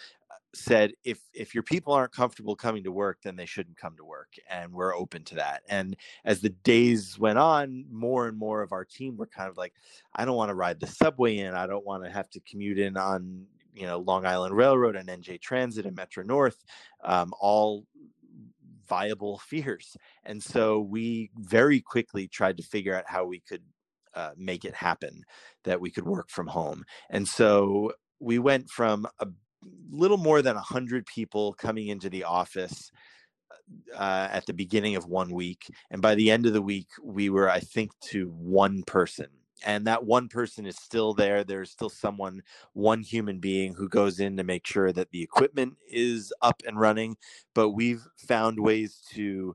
said 0.55 0.93
if 1.05 1.21
if 1.33 1.55
your 1.55 1.63
people 1.63 1.93
aren't 1.93 2.13
comfortable 2.13 2.55
coming 2.55 2.85
to 2.85 2.93
work, 2.93 3.19
then 3.23 3.37
they 3.37 3.47
shouldn't 3.47 3.77
come 3.77 3.97
to 3.97 4.05
work, 4.05 4.35
and 4.51 4.73
we're 4.73 4.95
open 4.95 5.25
to 5.25 5.35
that. 5.37 5.63
And 5.69 5.97
as 6.25 6.41
the 6.41 6.51
days 6.51 7.19
went 7.19 7.39
on, 7.39 7.85
more 7.91 8.29
and 8.29 8.39
more 8.39 8.63
of 8.63 8.73
our 8.73 8.85
team 8.85 9.17
were 9.17 9.27
kind 9.27 9.49
of 9.49 9.57
like, 9.57 9.73
I 10.15 10.25
don't 10.25 10.37
want 10.37 10.51
to 10.51 10.55
ride 10.55 10.81
the 10.81 10.87
subway 10.87 11.39
in. 11.39 11.55
I 11.55 11.67
don't 11.67 11.87
want 11.87 12.05
to 12.05 12.11
have 12.11 12.29
to 12.31 12.41
commute 12.41 12.79
in 12.79 12.97
on 12.97 13.47
you 13.75 13.87
know 13.87 13.99
Long 13.99 14.27
Island 14.27 14.57
Railroad 14.57 14.97
and 14.97 15.09
NJ 15.09 15.41
Transit 15.41 15.87
and 15.87 15.97
Metro 15.97 16.23
North, 16.23 16.65
um, 17.03 17.33
all 17.41 17.87
viable 18.89 19.39
fears. 19.39 19.97
And 20.25 20.43
so 20.43 20.81
we 20.81 21.31
very 21.37 21.81
quickly 21.81 22.29
tried 22.29 22.59
to 22.59 22.63
figure 22.63 22.95
out 22.95 23.05
how 23.07 23.25
we 23.25 23.41
could 23.41 23.63
uh, 24.15 24.33
make 24.37 24.67
it 24.67 24.75
happen, 24.75 25.25
that 25.65 25.81
we 25.81 25.91
could 25.91 26.07
work 26.07 26.29
from 26.29 26.47
home. 26.47 26.85
And 27.09 27.27
so 27.27 27.93
we 28.21 28.39
went 28.39 28.69
from 28.69 29.07
a 29.19 29.27
little 29.91 30.19
more 30.19 30.43
than 30.43 30.55
100 30.55 31.07
people 31.07 31.53
coming 31.55 31.89
into 31.89 32.11
the 32.11 32.25
office 32.25 32.91
uh, 33.97 34.29
at 34.31 34.47
the 34.47 34.55
beginning 34.55 34.97
of 34.97 35.07
one 35.07 35.31
week. 35.31 35.71
And 35.91 36.03
by 36.03 36.15
the 36.15 36.31
end 36.31 36.47
of 36.47 36.53
the 36.53 36.63
week, 36.63 36.89
we 37.03 37.31
were, 37.31 37.49
I 37.49 37.61
think, 37.61 37.91
to 38.11 38.29
one 38.31 38.83
person 38.83 39.27
and 39.65 39.87
that 39.87 40.05
one 40.05 40.29
person 40.29 40.67
is 40.67 40.77
still 40.77 41.15
there 41.15 41.45
there's 41.45 41.71
still 41.71 41.89
someone 41.89 42.43
one 42.73 43.03
human 43.03 43.39
being 43.39 43.75
who 43.75 43.89
goes 43.89 44.21
in 44.21 44.37
to 44.37 44.45
make 44.45 44.67
sure 44.67 44.93
that 44.93 45.11
the 45.11 45.23
equipment 45.23 45.75
is 45.89 46.33
up 46.43 46.63
and 46.67 46.79
running 46.79 47.17
but 47.55 47.71
we've 47.71 48.07
found 48.17 48.59
ways 48.59 49.03
to 49.13 49.55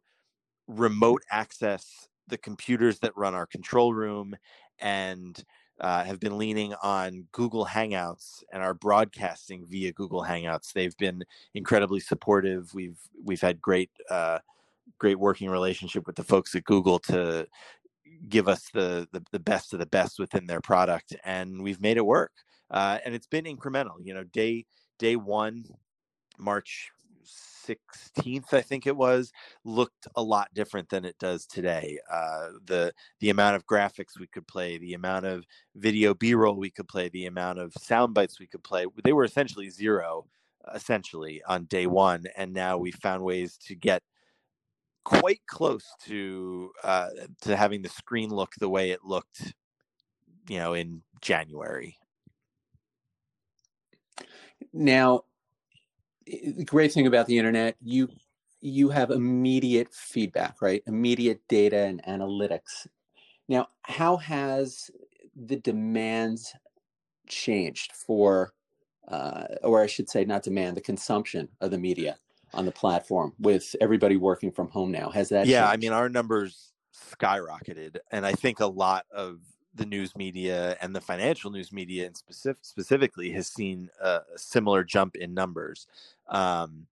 remote 0.67 1.21
access 1.31 2.07
the 2.27 2.37
computers 2.37 2.99
that 2.99 3.15
run 3.15 3.33
our 3.33 3.45
control 3.45 3.93
room 3.93 4.35
and 4.79 5.43
uh, 5.79 6.03
have 6.03 6.19
been 6.19 6.38
leaning 6.38 6.74
on 6.81 7.27
Google 7.31 7.65
Hangouts 7.65 8.43
and 8.51 8.63
are 8.63 8.74
broadcasting 8.74 9.65
via 9.67 9.91
Google 9.91 10.24
Hangouts. 10.24 10.74
They've 10.74 10.98
been 10.98 11.24
incredibly 11.53 12.00
supportive. 12.00 12.74
We've 12.74 13.00
we've 13.24 13.41
had 13.41 13.62
great 13.62 13.91
uh, 14.10 14.39
great 14.98 15.19
working 15.19 15.50
relationship 15.50 16.07
with 16.07 16.15
the 16.15 16.24
folks 16.24 16.55
at 16.55 16.63
Google 16.63 17.00
to 17.00 17.48
give 18.27 18.48
us 18.48 18.69
the, 18.74 19.07
the, 19.12 19.24
the 19.31 19.39
best 19.39 19.74
of 19.74 19.79
the 19.79 19.86
best 19.86 20.19
within 20.19 20.48
their 20.48 20.62
product, 20.62 21.15
and 21.24 21.62
we've 21.62 21.81
made 21.81 21.98
it 21.98 22.05
work. 22.05 22.31
Uh, 22.72 22.98
and 23.05 23.13
it's 23.13 23.27
been 23.27 23.46
incremental. 23.46 23.96
You 24.03 24.13
know, 24.13 24.24
day 24.24 24.65
day 25.00 25.15
one, 25.15 25.65
March 26.38 26.91
16th, 27.67 28.53
I 28.53 28.62
think 28.62 28.88
it 28.88 28.95
was, 28.95 29.31
looked 29.63 30.07
a 30.15 30.21
lot 30.21 30.53
different 30.53 30.89
than 30.89 31.05
it 31.05 31.17
does 31.19 31.45
today. 31.45 32.00
Uh, 32.12 32.50
the 32.65 32.93
the 33.19 33.29
amount 33.29 33.55
of 33.55 33.65
graphics 33.65 34.19
we 34.19 34.27
could 34.27 34.47
play, 34.47 34.77
the 34.77 34.93
amount 34.93 35.25
of 35.25 35.45
video 35.75 36.13
B-roll 36.13 36.55
we 36.55 36.69
could 36.69 36.88
play, 36.88 37.09
the 37.09 37.25
amount 37.25 37.59
of 37.59 37.74
sound 37.79 38.13
bites 38.13 38.39
we 38.39 38.47
could 38.47 38.63
play, 38.63 38.86
they 39.03 39.13
were 39.13 39.25
essentially 39.25 39.69
zero, 39.69 40.25
essentially 40.74 41.41
on 41.47 41.65
day 41.65 41.88
one, 41.88 42.25
and 42.36 42.53
now 42.53 42.77
we 42.77 42.91
found 42.91 43.24
ways 43.24 43.57
to 43.67 43.75
get 43.75 44.03
quite 45.03 45.41
close 45.47 45.86
to 46.05 46.71
uh, 46.83 47.09
to 47.41 47.55
having 47.55 47.81
the 47.81 47.89
screen 47.89 48.29
look 48.29 48.51
the 48.59 48.69
way 48.69 48.91
it 48.91 49.05
looked, 49.05 49.53
you 50.50 50.59
know, 50.59 50.74
in 50.74 51.01
January. 51.21 51.97
Now, 54.74 55.21
the 56.27 56.65
great 56.65 56.91
thing 56.91 57.07
about 57.07 57.27
the 57.27 57.38
internet, 57.38 57.75
you 57.81 58.10
you 58.60 58.89
have 58.89 59.12
immediate 59.12 59.93
feedback, 59.93 60.62
right? 60.62 60.81
Immediate 60.88 61.41
data 61.48 61.77
and 61.77 62.03
analytics. 62.03 62.88
Now, 63.48 63.67
how 63.84 64.17
has 64.17 64.89
the 65.36 65.57
demands 65.57 66.53
changed 67.27 67.91
for, 67.93 68.53
uh, 69.07 69.46
or 69.63 69.81
I 69.81 69.88
should 69.88 70.10
say, 70.10 70.25
not 70.25 70.43
demand, 70.43 70.75
the 70.75 70.81
consumption 70.81 71.48
of 71.62 71.72
the 71.72 71.77
media 71.77 72.17
on 72.53 72.65
the 72.65 72.72
platform 72.72 73.34
with 73.39 73.75
everybody 73.79 74.17
working 74.17 74.51
from 74.51 74.69
home 74.69 74.91
now? 74.91 75.10
Has 75.10 75.29
that? 75.29 75.48
Yeah, 75.48 75.62
changed? 75.62 75.74
I 75.74 75.77
mean, 75.77 75.93
our 75.93 76.10
numbers 76.10 76.74
skyrocketed, 76.96 77.98
and 78.12 78.25
I 78.25 78.34
think 78.34 78.60
a 78.60 78.65
lot 78.65 79.05
of 79.12 79.39
the 79.77 79.86
news 79.86 80.15
media 80.15 80.77
and 80.81 80.96
the 80.96 81.01
financial 81.01 81.51
news 81.51 81.72
media, 81.72 82.05
and 82.05 82.17
specific, 82.17 82.63
specifically, 82.63 83.31
has 83.31 83.48
seen 83.48 83.89
a, 84.01 84.22
similar 84.36 84.84
jump 84.84 85.15
in 85.15 85.34
numbers. 85.34 85.88
Um, 86.27 86.88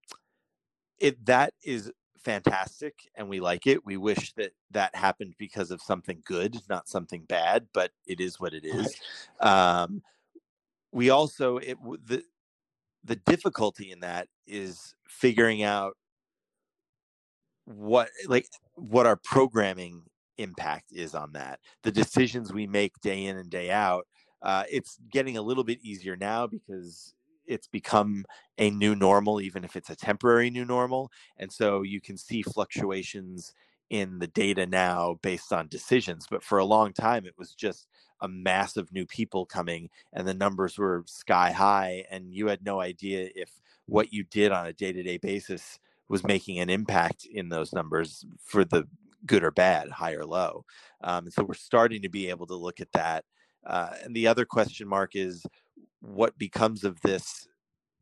it 0.99 1.23
that 1.25 1.53
is 1.63 1.91
fantastic, 2.17 3.09
and 3.15 3.29
we 3.29 3.39
like 3.39 3.67
it. 3.67 3.85
We 3.85 3.97
wish 3.97 4.33
that 4.33 4.53
that 4.71 4.95
happened 4.95 5.35
because 5.37 5.71
of 5.71 5.81
something 5.81 6.21
good, 6.25 6.57
not 6.69 6.87
something 6.87 7.23
bad, 7.23 7.67
but 7.73 7.91
it 8.07 8.19
is 8.19 8.39
what 8.39 8.53
it 8.53 8.65
is. 8.65 8.95
Um, 9.39 10.01
we 10.91 11.09
also 11.09 11.57
it 11.57 11.77
the 12.05 12.23
the 13.03 13.17
difficulty 13.17 13.91
in 13.91 13.99
that 13.99 14.27
is 14.47 14.95
figuring 15.07 15.63
out 15.63 15.95
what 17.65 18.09
like 18.27 18.47
what 18.75 19.05
our 19.05 19.15
programming 19.15 20.03
impact 20.37 20.91
is 20.91 21.15
on 21.15 21.31
that. 21.33 21.59
The 21.83 21.91
decisions 21.91 22.53
we 22.53 22.67
make 22.67 22.99
day 23.01 23.25
in 23.25 23.37
and 23.37 23.49
day 23.49 23.71
out, 23.71 24.07
uh, 24.41 24.63
it's 24.71 24.99
getting 25.11 25.37
a 25.37 25.41
little 25.41 25.63
bit 25.63 25.79
easier 25.81 26.15
now 26.15 26.47
because 26.47 27.15
it's 27.47 27.67
become 27.67 28.25
a 28.57 28.69
new 28.69 28.95
normal, 28.95 29.41
even 29.41 29.63
if 29.63 29.75
it's 29.75 29.89
a 29.89 29.95
temporary 29.95 30.49
new 30.49 30.65
normal. 30.65 31.11
And 31.37 31.51
so 31.51 31.81
you 31.81 32.01
can 32.01 32.17
see 32.17 32.41
fluctuations 32.41 33.53
in 33.89 34.19
the 34.19 34.27
data 34.27 34.65
now 34.65 35.19
based 35.21 35.53
on 35.53 35.67
decisions. 35.67 36.27
But 36.29 36.43
for 36.43 36.57
a 36.57 36.65
long 36.65 36.93
time, 36.93 37.25
it 37.25 37.35
was 37.37 37.53
just 37.53 37.87
a 38.21 38.27
mass 38.27 38.77
of 38.77 38.91
new 38.91 39.05
people 39.05 39.45
coming 39.45 39.89
and 40.13 40.27
the 40.27 40.33
numbers 40.33 40.77
were 40.77 41.03
sky 41.05 41.51
high. 41.51 42.05
And 42.09 42.33
you 42.33 42.47
had 42.47 42.63
no 42.65 42.79
idea 42.79 43.29
if 43.35 43.51
what 43.85 44.11
you 44.11 44.23
did 44.23 44.51
on 44.51 44.65
a 44.65 44.73
day 44.73 44.91
to 44.91 45.03
day 45.03 45.17
basis 45.17 45.79
was 46.07 46.23
making 46.23 46.59
an 46.59 46.69
impact 46.69 47.25
in 47.25 47.49
those 47.49 47.73
numbers 47.73 48.25
for 48.43 48.63
the 48.63 48.87
good 49.25 49.43
or 49.43 49.51
bad, 49.51 49.89
high 49.89 50.13
or 50.13 50.25
low. 50.25 50.65
Um, 51.01 51.29
so 51.29 51.43
we're 51.43 51.53
starting 51.53 52.01
to 52.01 52.09
be 52.09 52.29
able 52.29 52.47
to 52.47 52.55
look 52.55 52.79
at 52.79 52.91
that. 52.93 53.25
Uh, 53.65 53.93
and 54.03 54.15
the 54.15 54.27
other 54.27 54.45
question 54.45 54.87
mark 54.87 55.15
is 55.15 55.43
what 56.01 56.37
becomes 56.37 56.83
of 56.83 56.99
this 57.01 57.47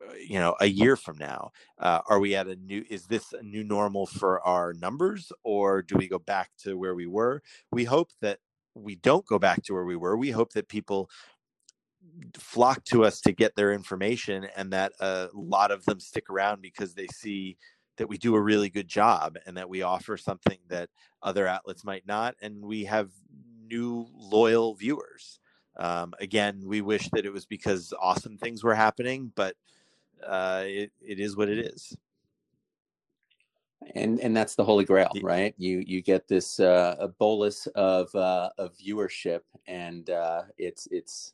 uh, 0.06 0.14
you 0.16 0.38
know 0.38 0.56
a 0.60 0.66
year 0.66 0.98
from 0.98 1.18
now 1.18 1.52
uh, 1.80 2.00
are 2.10 2.20
we 2.20 2.36
at 2.36 2.48
a 2.48 2.56
new 2.58 2.84
is 2.90 3.06
this 3.06 3.32
a 3.32 3.42
new 3.42 3.64
normal 3.64 4.06
for 4.06 4.42
our 4.42 4.74
numbers 4.74 5.32
or 5.44 5.82
do 5.82 5.96
we 5.96 6.08
go 6.08 6.20
back 6.20 6.50
to 6.58 6.78
where 6.78 6.96
we 6.96 7.08
were 7.08 7.42
we 7.72 7.86
hope 7.86 8.10
that 8.20 8.40
we 8.76 8.96
don't 8.96 9.26
go 9.26 9.40
back 9.40 9.64
to 9.64 9.74
where 9.74 9.86
we 9.86 9.96
were 9.96 10.18
we 10.18 10.32
hope 10.32 10.52
that 10.52 10.68
people 10.68 11.10
flock 12.36 12.84
to 12.84 13.06
us 13.06 13.22
to 13.22 13.32
get 13.32 13.56
their 13.56 13.72
information 13.72 14.48
and 14.56 14.74
that 14.74 14.92
a 15.00 15.30
lot 15.34 15.72
of 15.72 15.86
them 15.86 16.00
stick 16.00 16.30
around 16.30 16.62
because 16.62 16.94
they 16.94 17.08
see 17.08 17.58
that 17.98 18.08
we 18.08 18.18
do 18.18 18.36
a 18.36 18.42
really 18.42 18.70
good 18.70 18.88
job 18.88 19.38
and 19.46 19.58
that 19.58 19.70
we 19.70 19.82
offer 19.82 20.18
something 20.18 20.58
that 20.68 20.90
other 21.22 21.48
outlets 21.48 21.84
might 21.84 22.06
not 22.08 22.36
and 22.42 22.64
we 22.64 22.86
have 22.86 23.10
new 23.68 24.08
loyal 24.14 24.76
viewers. 24.76 25.40
Um, 25.76 26.14
again 26.20 26.62
we 26.66 26.82
wish 26.82 27.10
that 27.14 27.26
it 27.26 27.34
was 27.34 27.46
because 27.46 27.94
awesome 28.00 28.38
things 28.38 28.64
were 28.64 28.76
happening 28.76 29.32
but 29.36 29.56
uh, 30.26 30.64
it, 30.66 30.92
it 31.02 31.20
is 31.20 31.36
what 31.36 31.50
it 31.50 31.58
is. 31.60 31.96
And 33.96 34.20
and 34.22 34.36
that's 34.36 34.56
the 34.56 34.64
holy 34.64 34.86
grail 34.86 35.12
right? 35.22 35.54
You 35.58 35.84
you 35.86 36.02
get 36.02 36.28
this 36.28 36.60
uh, 36.60 36.96
a 37.00 37.08
bolus 37.08 37.68
of 37.76 38.14
uh, 38.16 38.50
of 38.58 38.78
viewership 38.78 39.42
and 39.68 40.10
uh, 40.10 40.44
it's 40.58 40.88
it's 40.90 41.34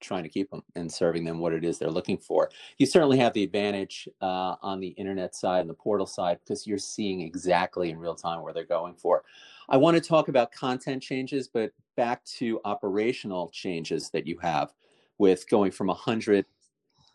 trying 0.00 0.22
to 0.22 0.28
keep 0.28 0.50
them 0.50 0.62
and 0.74 0.90
serving 0.90 1.24
them 1.24 1.38
what 1.38 1.52
it 1.52 1.64
is 1.64 1.78
they're 1.78 1.90
looking 1.90 2.18
for. 2.18 2.50
You 2.78 2.86
certainly 2.86 3.18
have 3.18 3.32
the 3.32 3.42
advantage 3.42 4.08
uh, 4.20 4.56
on 4.62 4.80
the 4.80 4.88
internet 4.88 5.34
side 5.34 5.60
and 5.60 5.70
the 5.70 5.74
portal 5.74 6.06
side 6.06 6.38
because 6.40 6.66
you're 6.66 6.78
seeing 6.78 7.20
exactly 7.20 7.90
in 7.90 7.98
real 7.98 8.14
time 8.14 8.42
where 8.42 8.52
they're 8.52 8.64
going 8.64 8.94
for. 8.94 9.24
I 9.68 9.76
want 9.76 9.96
to 9.96 10.00
talk 10.00 10.28
about 10.28 10.52
content 10.52 11.02
changes, 11.02 11.48
but 11.48 11.72
back 11.96 12.24
to 12.24 12.60
operational 12.64 13.50
changes 13.50 14.10
that 14.10 14.26
you 14.26 14.38
have 14.38 14.72
with 15.18 15.48
going 15.48 15.70
from 15.70 15.88
100 15.88 16.46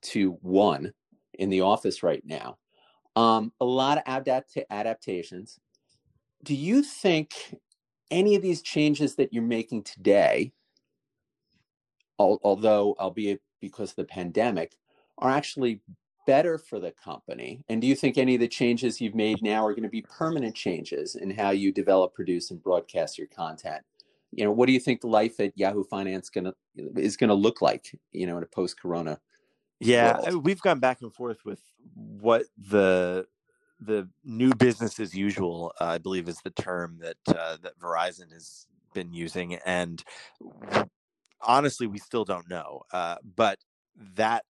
to 0.02 0.32
one 0.42 0.94
in 1.34 1.50
the 1.50 1.62
office 1.62 2.04
right 2.04 2.24
now. 2.26 2.58
Um, 3.16 3.52
a 3.60 3.66
lot 3.66 3.98
of 3.98 4.04
adapt- 4.08 4.58
adaptations. 4.70 5.60
Do 6.44 6.54
you 6.54 6.84
think 6.84 7.34
any 8.12 8.36
of 8.36 8.42
these 8.42 8.62
changes 8.62 9.16
that 9.16 9.34
you're 9.34 9.44
making 9.44 9.84
today 9.84 10.54
although 12.18 12.96
albeit 13.00 13.42
because 13.62 13.92
of 13.92 13.96
the 13.98 14.06
pandemic, 14.06 14.76
are 15.18 15.30
actually 15.30 15.82
better 16.26 16.58
for 16.58 16.80
the 16.80 16.92
company? 16.92 17.64
And 17.70 17.82
do 17.82 17.88
you 17.88 17.96
think 17.96 18.18
any 18.18 18.36
of 18.36 18.42
the 18.42 18.48
changes 18.48 19.00
you've 19.00 19.16
made 19.16 19.42
now 19.42 19.66
are 19.66 19.72
going 19.72 19.84
to 19.84 19.90
be 19.90 20.02
permanent 20.02 20.56
changes 20.56 21.16
in 21.16 21.30
how 21.30 21.52
you 21.52 21.72
develop, 21.72 22.14
produce, 22.14 22.52
and 22.52 22.62
broadcast 22.62 23.18
your 23.18 23.28
content? 23.28 23.84
You 24.32 24.44
know, 24.44 24.52
what 24.52 24.66
do 24.66 24.74
you 24.74 24.80
think 24.80 25.04
life 25.04 25.40
at 25.40 25.58
Yahoo 25.58 25.84
Finance 25.84 26.30
gonna 26.30 26.54
is 26.76 27.16
going 27.16 27.30
to 27.30 27.36
look 27.36 27.62
like? 27.62 27.98
You 28.12 28.28
know, 28.28 28.38
in 28.38 28.44
a 28.44 28.48
post-corona. 28.48 29.20
Yeah, 29.80 30.20
world? 30.20 30.46
we've 30.46 30.62
gone 30.62 30.80
back 30.80 31.02
and 31.02 31.14
forth 31.14 31.46
with 31.46 31.62
what 31.94 32.44
the 32.58 33.28
the 33.80 34.10
new 34.24 34.54
business 34.56 35.00
as 35.00 35.14
usual, 35.14 35.74
uh, 35.80 35.86
I 35.86 35.98
believe, 35.98 36.28
is 36.28 36.40
the 36.42 36.50
term 36.50 37.00
that 37.02 37.18
uh, 37.28 37.58
that 37.62 37.80
Verizon 37.80 38.32
has 38.34 38.68
been 38.94 39.14
using, 39.14 39.56
and 39.66 40.04
honestly, 41.42 41.88
we 41.88 42.00
still 42.00 42.26
don't 42.26 42.50
know. 42.50 42.82
Uh, 42.92 43.16
but 43.36 43.60
that 44.16 44.44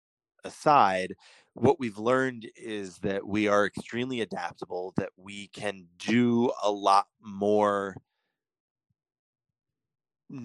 aside, 0.44 1.14
what 1.54 1.80
we've 1.80 1.98
learned 1.98 2.50
is 2.56 2.98
that 3.00 3.26
we 3.26 3.48
are 3.48 3.66
extremely 3.66 4.22
adaptable, 4.22 4.94
that 4.98 5.10
we 5.18 5.48
can 5.48 5.88
do 6.00 6.52
a 6.64 6.72
lot 6.72 7.08
more 7.22 7.96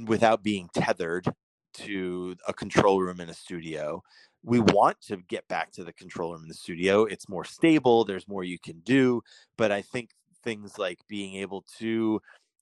without 0.07 0.43
being 0.43 0.69
tethered 0.75 1.27
to 1.73 2.37
a 2.47 2.53
control 2.53 3.01
room 3.01 3.21
in 3.21 3.29
a 3.29 3.35
studio. 3.35 4.03
We 4.43 4.61
want 4.61 5.01
to 5.03 5.19
get 5.29 5.47
back 5.49 5.71
to 5.73 5.85
the 5.85 5.93
control 5.93 6.33
room 6.33 6.43
in 6.43 6.49
the 6.49 6.55
studio. 6.55 7.05
It's 7.05 7.29
more 7.29 7.45
stable, 7.45 8.05
there's 8.05 8.29
more 8.29 8.45
you 8.45 8.59
can 8.59 8.81
do. 8.81 9.23
But 9.57 9.71
I 9.73 9.83
think 9.83 10.11
things 10.43 10.79
like 10.79 10.99
being 11.09 11.37
able 11.37 11.65
to 11.79 12.21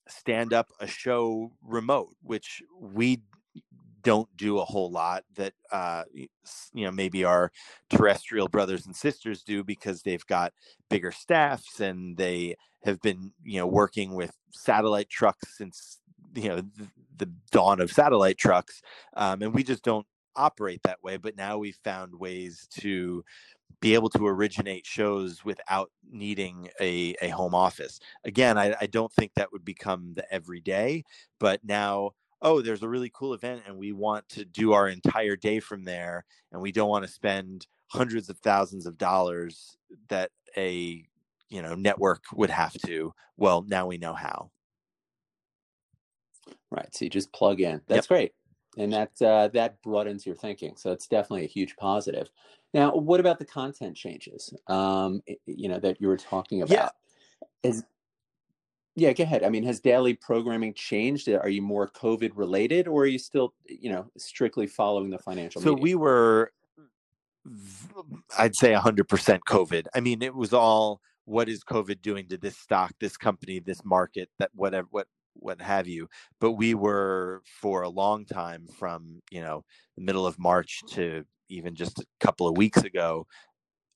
stand 0.08 0.52
up 0.52 0.68
a 0.80 0.86
show 0.86 1.52
remote, 1.62 2.16
which 2.22 2.62
we 2.80 3.20
don't 4.08 4.34
do 4.38 4.58
a 4.58 4.64
whole 4.64 4.90
lot 4.90 5.22
that 5.36 5.52
uh, 5.70 6.02
you 6.72 6.86
know 6.86 6.90
maybe 6.90 7.24
our 7.24 7.52
terrestrial 7.90 8.48
brothers 8.48 8.86
and 8.86 8.96
sisters 8.96 9.42
do 9.42 9.62
because 9.62 10.00
they've 10.00 10.24
got 10.24 10.54
bigger 10.88 11.12
staffs 11.12 11.80
and 11.80 12.16
they 12.16 12.56
have 12.84 12.98
been 13.02 13.30
you 13.44 13.60
know 13.60 13.66
working 13.66 14.14
with 14.14 14.32
satellite 14.50 15.10
trucks 15.10 15.58
since 15.58 15.98
you 16.34 16.48
know 16.48 16.62
the, 17.18 17.30
dawn 17.50 17.82
of 17.82 17.92
satellite 17.92 18.38
trucks 18.38 18.80
um, 19.14 19.42
and 19.42 19.52
we 19.52 19.62
just 19.62 19.84
don't 19.84 20.06
operate 20.36 20.80
that 20.84 21.02
way 21.02 21.18
but 21.18 21.36
now 21.36 21.58
we've 21.58 21.78
found 21.84 22.14
ways 22.14 22.66
to 22.70 23.22
be 23.80 23.92
able 23.92 24.08
to 24.08 24.26
originate 24.26 24.86
shows 24.86 25.44
without 25.44 25.90
needing 26.10 26.68
a, 26.80 27.14
a 27.22 27.28
home 27.28 27.54
office. 27.54 28.00
Again, 28.24 28.58
I, 28.58 28.74
I 28.80 28.86
don't 28.86 29.12
think 29.12 29.32
that 29.34 29.52
would 29.52 29.64
become 29.64 30.14
the 30.14 30.32
everyday, 30.34 31.04
but 31.38 31.60
now, 31.62 32.12
oh, 32.42 32.60
there's 32.60 32.82
a 32.82 32.88
really 32.88 33.10
cool 33.12 33.34
event 33.34 33.62
and 33.66 33.76
we 33.76 33.92
want 33.92 34.28
to 34.30 34.44
do 34.44 34.72
our 34.72 34.88
entire 34.88 35.36
day 35.36 35.60
from 35.60 35.84
there 35.84 36.24
and 36.52 36.60
we 36.60 36.72
don't 36.72 36.88
want 36.88 37.04
to 37.04 37.10
spend 37.10 37.66
hundreds 37.88 38.28
of 38.28 38.38
thousands 38.38 38.86
of 38.86 38.98
dollars 38.98 39.76
that 40.08 40.30
a 40.56 41.04
you 41.48 41.62
know 41.62 41.74
network 41.74 42.24
would 42.34 42.50
have 42.50 42.74
to. 42.86 43.12
Well, 43.36 43.64
now 43.66 43.86
we 43.86 43.98
know 43.98 44.14
how. 44.14 44.50
Right. 46.70 46.88
So 46.94 47.04
you 47.04 47.10
just 47.10 47.32
plug 47.32 47.60
in. 47.60 47.80
That's 47.86 48.04
yep. 48.04 48.08
great. 48.08 48.32
And 48.76 48.92
that 48.92 49.10
uh, 49.22 49.48
that 49.48 49.82
broadens 49.82 50.26
your 50.26 50.36
thinking. 50.36 50.74
So 50.76 50.92
it's 50.92 51.06
definitely 51.06 51.44
a 51.44 51.48
huge 51.48 51.76
positive. 51.76 52.30
Now, 52.74 52.94
what 52.94 53.20
about 53.20 53.38
the 53.38 53.46
content 53.46 53.96
changes? 53.96 54.52
Um, 54.66 55.22
you 55.46 55.68
know 55.68 55.78
that 55.80 56.00
you 56.00 56.08
were 56.08 56.18
talking 56.18 56.62
about. 56.62 56.72
Yeah. 56.72 56.88
Is 57.62 57.84
yeah, 59.00 59.12
go 59.12 59.22
ahead. 59.22 59.44
I 59.44 59.48
mean, 59.48 59.64
has 59.64 59.80
daily 59.80 60.14
programming 60.14 60.74
changed? 60.74 61.28
Uh, 61.28 61.38
are 61.42 61.48
you 61.48 61.62
more 61.62 61.88
COVID 61.88 62.32
related, 62.34 62.88
or 62.88 63.02
are 63.02 63.06
you 63.06 63.18
still, 63.18 63.54
you 63.66 63.90
know, 63.90 64.10
strictly 64.16 64.66
following 64.66 65.10
the 65.10 65.18
financial? 65.18 65.62
So 65.62 65.70
media? 65.70 65.82
we 65.82 65.94
were, 65.94 66.52
I'd 68.38 68.56
say, 68.56 68.72
hundred 68.74 69.08
percent 69.08 69.42
COVID. 69.48 69.86
I 69.94 70.00
mean, 70.00 70.22
it 70.22 70.34
was 70.34 70.52
all 70.52 71.00
what 71.24 71.48
is 71.48 71.62
COVID 71.62 72.02
doing 72.02 72.26
to 72.28 72.38
this 72.38 72.56
stock, 72.56 72.92
this 73.00 73.16
company, 73.16 73.60
this 73.60 73.84
market, 73.84 74.30
that 74.38 74.50
whatever, 74.54 74.88
what 74.90 75.06
what 75.34 75.60
have 75.60 75.86
you. 75.86 76.08
But 76.40 76.52
we 76.52 76.74
were 76.74 77.42
for 77.60 77.82
a 77.82 77.88
long 77.88 78.24
time, 78.24 78.66
from 78.78 79.22
you 79.30 79.40
know 79.40 79.64
the 79.96 80.02
middle 80.02 80.26
of 80.26 80.38
March 80.38 80.80
to 80.90 81.24
even 81.48 81.74
just 81.74 81.98
a 81.98 82.06
couple 82.20 82.48
of 82.48 82.56
weeks 82.56 82.82
ago, 82.82 83.26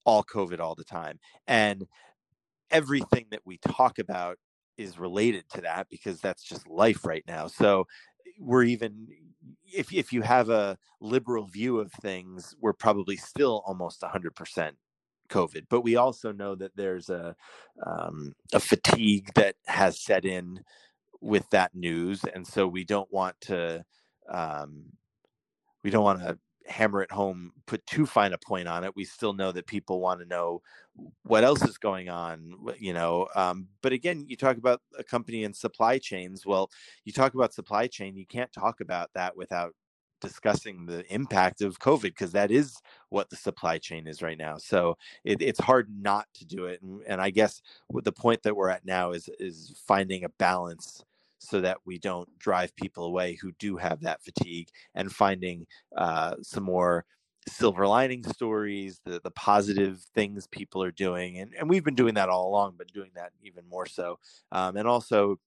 all 0.04 0.24
COVID 0.24 0.60
all 0.60 0.74
the 0.74 0.84
time. 0.84 1.18
And 1.46 1.86
everything 2.70 3.26
that 3.30 3.42
we 3.44 3.58
talk 3.58 3.98
about 3.98 4.38
is 4.76 4.98
related 4.98 5.48
to 5.50 5.60
that 5.62 5.88
because 5.90 6.20
that's 6.20 6.42
just 6.42 6.68
life 6.68 7.04
right 7.04 7.24
now. 7.26 7.46
So 7.46 7.86
we're 8.38 8.64
even 8.64 9.08
if 9.64 9.92
if 9.92 10.12
you 10.12 10.22
have 10.22 10.50
a 10.50 10.78
liberal 11.00 11.46
view 11.46 11.78
of 11.78 11.92
things, 11.92 12.54
we're 12.60 12.72
probably 12.72 13.16
still 13.16 13.62
almost 13.66 14.02
100% 14.02 14.72
COVID. 15.28 15.66
But 15.68 15.80
we 15.82 15.96
also 15.96 16.32
know 16.32 16.54
that 16.54 16.76
there's 16.76 17.08
a 17.10 17.34
um, 17.84 18.34
a 18.52 18.60
fatigue 18.60 19.30
that 19.34 19.56
has 19.66 20.00
set 20.00 20.24
in 20.24 20.60
with 21.20 21.48
that 21.50 21.74
news, 21.74 22.24
and 22.34 22.46
so 22.46 22.66
we 22.66 22.84
don't 22.84 23.12
want 23.12 23.40
to 23.42 23.84
um, 24.30 24.84
we 25.82 25.90
don't 25.90 26.04
want 26.04 26.20
to 26.20 26.38
hammer 26.66 27.02
it 27.02 27.12
home, 27.12 27.52
put 27.66 27.84
too 27.86 28.06
fine 28.06 28.32
a 28.32 28.38
point 28.38 28.68
on 28.68 28.84
it. 28.84 28.94
We 28.96 29.04
still 29.04 29.32
know 29.32 29.52
that 29.52 29.66
people 29.66 30.00
want 30.00 30.20
to 30.20 30.26
know 30.26 30.62
what 31.22 31.44
else 31.44 31.62
is 31.62 31.78
going 31.78 32.08
on, 32.08 32.54
you 32.78 32.92
know. 32.92 33.28
Um, 33.34 33.68
but 33.82 33.92
again, 33.92 34.24
you 34.28 34.36
talk 34.36 34.56
about 34.56 34.80
a 34.98 35.04
company 35.04 35.44
and 35.44 35.54
supply 35.56 35.98
chains. 35.98 36.44
Well, 36.46 36.70
you 37.04 37.12
talk 37.12 37.34
about 37.34 37.54
supply 37.54 37.86
chain, 37.86 38.16
you 38.16 38.26
can't 38.26 38.52
talk 38.52 38.80
about 38.80 39.10
that 39.14 39.36
without 39.36 39.74
discussing 40.22 40.86
the 40.86 41.04
impact 41.12 41.60
of 41.60 41.80
COVID 41.80 42.02
because 42.02 42.32
that 42.32 42.50
is 42.50 42.76
what 43.10 43.28
the 43.28 43.36
supply 43.36 43.76
chain 43.78 44.06
is 44.06 44.22
right 44.22 44.38
now. 44.38 44.56
So 44.56 44.96
it, 45.24 45.42
it's 45.42 45.60
hard 45.60 45.88
not 45.90 46.26
to 46.34 46.46
do 46.46 46.66
it. 46.66 46.80
And, 46.80 47.02
and 47.06 47.20
I 47.20 47.30
guess 47.30 47.60
the 47.92 48.12
point 48.12 48.42
that 48.44 48.56
we're 48.56 48.70
at 48.70 48.86
now 48.86 49.12
is 49.12 49.28
is 49.38 49.74
finding 49.86 50.24
a 50.24 50.28
balance 50.28 51.04
so 51.42 51.60
that 51.60 51.78
we 51.84 51.98
don't 51.98 52.28
drive 52.38 52.74
people 52.76 53.04
away 53.04 53.38
who 53.40 53.52
do 53.58 53.76
have 53.76 54.00
that 54.00 54.22
fatigue 54.22 54.68
and 54.94 55.12
finding 55.12 55.66
uh, 55.96 56.34
some 56.42 56.64
more 56.64 57.04
silver 57.48 57.88
lining 57.88 58.22
stories 58.22 59.00
the 59.04 59.20
the 59.24 59.30
positive 59.32 60.00
things 60.14 60.46
people 60.46 60.80
are 60.80 60.92
doing 60.92 61.38
and, 61.38 61.52
and 61.58 61.68
we've 61.68 61.82
been 61.84 61.94
doing 61.94 62.14
that 62.14 62.28
all 62.28 62.48
along 62.48 62.74
but 62.78 62.92
doing 62.92 63.10
that 63.16 63.32
even 63.42 63.68
more 63.68 63.86
so 63.86 64.16
um, 64.52 64.76
and 64.76 64.86
also 64.86 65.40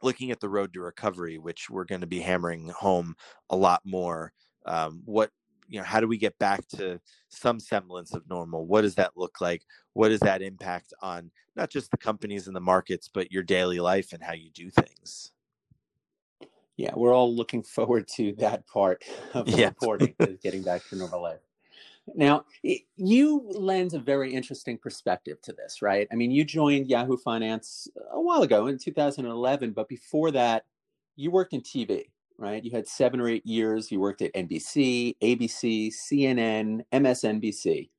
looking 0.00 0.30
at 0.30 0.38
the 0.38 0.48
road 0.48 0.72
to 0.72 0.80
recovery 0.80 1.38
which 1.38 1.68
we're 1.68 1.84
going 1.84 2.00
to 2.00 2.06
be 2.06 2.20
hammering 2.20 2.68
home 2.68 3.16
a 3.50 3.56
lot 3.56 3.80
more 3.84 4.32
um, 4.66 5.02
what 5.04 5.30
you 5.68 5.78
know 5.78 5.84
how 5.84 6.00
do 6.00 6.06
we 6.06 6.18
get 6.18 6.38
back 6.38 6.66
to 6.68 7.00
some 7.28 7.58
semblance 7.58 8.14
of 8.14 8.28
normal? 8.28 8.66
What 8.66 8.82
does 8.82 8.94
that 8.96 9.12
look 9.16 9.40
like? 9.40 9.62
What 9.94 10.10
does 10.10 10.20
that 10.20 10.42
impact 10.42 10.92
on 11.00 11.30
not 11.56 11.70
just 11.70 11.90
the 11.90 11.96
companies 11.96 12.46
and 12.46 12.56
the 12.56 12.60
markets 12.60 13.08
but 13.12 13.32
your 13.32 13.42
daily 13.42 13.80
life 13.80 14.12
and 14.12 14.22
how 14.22 14.34
you 14.34 14.50
do 14.50 14.70
things 14.70 15.32
yeah 16.76 16.92
we're 16.94 17.14
all 17.14 17.34
looking 17.34 17.62
forward 17.76 18.06
to 18.08 18.32
that 18.38 18.66
part 18.66 19.04
of 19.34 19.46
the 19.46 19.58
yeah. 19.58 19.66
reporting 19.66 20.14
getting 20.42 20.62
back 20.62 20.86
to 20.88 20.96
normal 20.96 21.22
life 21.22 21.40
now 22.14 22.44
you 22.96 23.42
lend 23.54 23.94
a 23.94 23.98
very 23.98 24.32
interesting 24.34 24.76
perspective 24.76 25.40
to 25.40 25.52
this 25.52 25.80
right 25.80 26.06
i 26.12 26.14
mean 26.14 26.30
you 26.30 26.44
joined 26.44 26.86
yahoo 26.88 27.16
finance 27.16 27.88
a 28.12 28.20
while 28.20 28.42
ago 28.42 28.66
in 28.66 28.78
2011 28.78 29.72
but 29.72 29.88
before 29.88 30.30
that 30.30 30.64
you 31.16 31.30
worked 31.30 31.54
in 31.54 31.62
tv 31.62 32.04
right? 32.38 32.64
You 32.64 32.70
had 32.70 32.88
seven 32.88 33.20
or 33.20 33.28
eight 33.28 33.46
years. 33.46 33.90
You 33.90 34.00
worked 34.00 34.22
at 34.22 34.34
NBC, 34.34 35.16
ABC, 35.22 35.92
CNN, 35.92 36.84
MSNBC. 36.92 37.90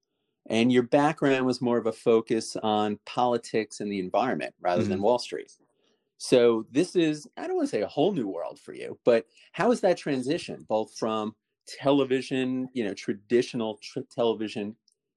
And 0.47 0.71
your 0.71 0.83
background 0.83 1.45
was 1.45 1.61
more 1.61 1.77
of 1.77 1.87
a 1.87 1.91
focus 1.91 2.55
on 2.61 2.99
politics 3.05 3.79
and 3.79 3.91
the 3.91 3.99
environment 3.99 4.53
rather 4.61 4.81
mm-hmm. 4.81 4.91
than 4.91 5.01
Wall 5.01 5.17
Street. 5.17 5.51
So 6.17 6.65
this 6.71 6.95
is, 6.95 7.27
I 7.37 7.47
don't 7.47 7.57
want 7.57 7.69
to 7.69 7.75
say 7.75 7.81
a 7.81 7.87
whole 7.87 8.13
new 8.13 8.27
world 8.27 8.59
for 8.59 8.73
you, 8.73 8.97
but 9.03 9.25
how 9.51 9.71
is 9.71 9.81
that 9.81 9.97
transition 9.97 10.65
both 10.67 10.95
from 10.97 11.35
television, 11.67 12.69
you 12.73 12.83
know, 12.85 12.93
traditional 12.93 13.79
tr- 13.81 13.99
television 14.13 14.75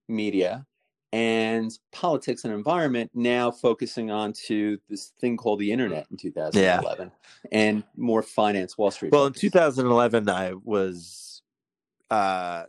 media 0.09 0.67
and 1.13 1.79
politics 1.93 2.45
and 2.45 2.53
environment 2.53 3.11
now 3.15 3.51
focusing 3.51 4.11
on 4.11 4.33
to 4.33 4.79
this 4.91 5.13
thing 5.21 5.37
called 5.37 5.59
the 5.59 5.73
internet 5.73 6.07
in 6.11 6.17
2011 6.19 7.11
yeah. 7.11 7.49
and 7.51 7.83
more 7.97 8.23
finance 8.23 8.77
wall 8.77 8.91
street 8.91 9.11
well 9.11 9.25
focus. 9.27 9.43
in 9.43 9.51
2011 9.51 10.29
i 10.29 10.53
was 10.65 11.43
uh 12.11 12.65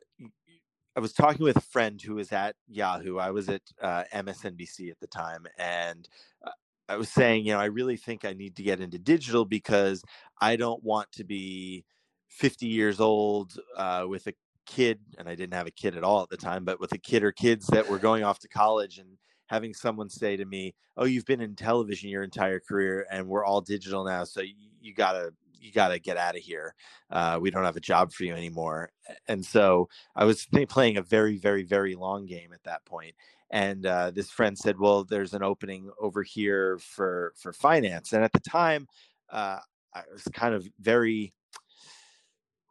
i 0.96 1.00
was 1.02 1.12
talking 1.12 1.44
with 1.44 1.58
a 1.58 1.62
friend 1.62 2.02
who 2.02 2.15
was 2.15 2.32
at 2.32 2.56
yahoo 2.70 3.18
i 3.18 3.30
was 3.30 3.50
at 3.50 3.62
uh, 3.82 4.04
msnbc 4.13 4.89
at 4.89 5.00
the 5.02 5.08
time 5.08 5.46
and 5.58 6.08
uh, 6.46 6.52
i 6.89 6.97
was 6.97 7.10
saying 7.10 7.45
you 7.45 7.54
know 7.54 7.60
i 7.60 7.65
really 7.65 7.95
think 7.95 8.25
i 8.25 8.34
need 8.34 8.56
to 8.56 8.63
get 8.63 8.82
into 8.82 8.99
digital 8.99 9.45
because 9.45 10.04
i 10.41 10.56
don't 10.56 10.84
want 10.84 11.10
to 11.12 11.23
be 11.23 11.86
50 12.30 12.67
years 12.67 12.99
old 12.99 13.58
uh, 13.75 14.06
with 14.08 14.28
a 14.28 14.34
kid, 14.65 14.99
and 15.17 15.28
I 15.28 15.36
didn't 15.36 15.56
have 15.56 15.67
a 15.67 15.71
kid 15.71 15.97
at 15.97 16.04
all 16.04 16.21
at 16.21 16.30
the 16.30 16.38
time, 16.38 16.63
but 16.63 16.80
with 16.80 16.93
a 16.93 16.97
kid 16.97 17.23
or 17.23 17.32
kids 17.32 17.67
that 17.67 17.89
were 17.89 17.97
going 17.97 18.23
off 18.23 18.39
to 18.39 18.47
college 18.47 18.99
and 18.99 19.17
having 19.47 19.73
someone 19.73 20.10
say 20.10 20.38
to 20.38 20.45
me, 20.45 20.75
"Oh, 20.95 21.06
you've 21.06 21.25
been 21.25 21.41
in 21.41 21.56
television 21.56 22.10
your 22.10 22.23
entire 22.23 22.60
career, 22.60 23.08
and 23.12 23.28
we're 23.28 23.45
all 23.45 23.62
digital 23.62 24.06
now, 24.06 24.23
so 24.23 24.41
you, 24.41 24.93
gotta 24.93 25.34
you 25.60 25.71
gotta 25.71 25.97
get 25.99 26.17
out 26.17 26.38
of 26.38 26.43
here. 26.43 26.75
Uh, 27.10 27.39
we 27.41 27.49
don't 27.49 27.65
have 27.65 27.75
a 27.75 27.82
job 27.82 28.13
for 28.13 28.23
you 28.25 28.34
anymore." 28.36 28.91
And 29.28 29.43
so 29.43 29.89
I 30.15 30.25
was 30.25 30.47
playing 30.69 30.97
a 30.97 31.02
very, 31.02 31.38
very, 31.38 31.63
very 31.63 31.95
long 31.95 32.28
game 32.28 32.54
at 32.54 32.63
that 32.63 32.86
point. 32.86 33.15
And 33.51 33.85
uh, 33.85 34.12
this 34.12 34.29
friend 34.29 34.57
said, 34.57 34.79
"Well, 34.79 35.03
there's 35.03 35.33
an 35.33 35.43
opening 35.43 35.89
over 35.99 36.23
here 36.23 36.77
for 36.79 37.33
for 37.35 37.51
finance." 37.53 38.13
And 38.13 38.23
at 38.23 38.33
the 38.33 38.39
time, 38.41 38.88
uh, 39.31 39.59
I 39.93 40.03
was 40.12 40.23
kind 40.33 40.53
of 40.53 40.67
very 40.79 41.33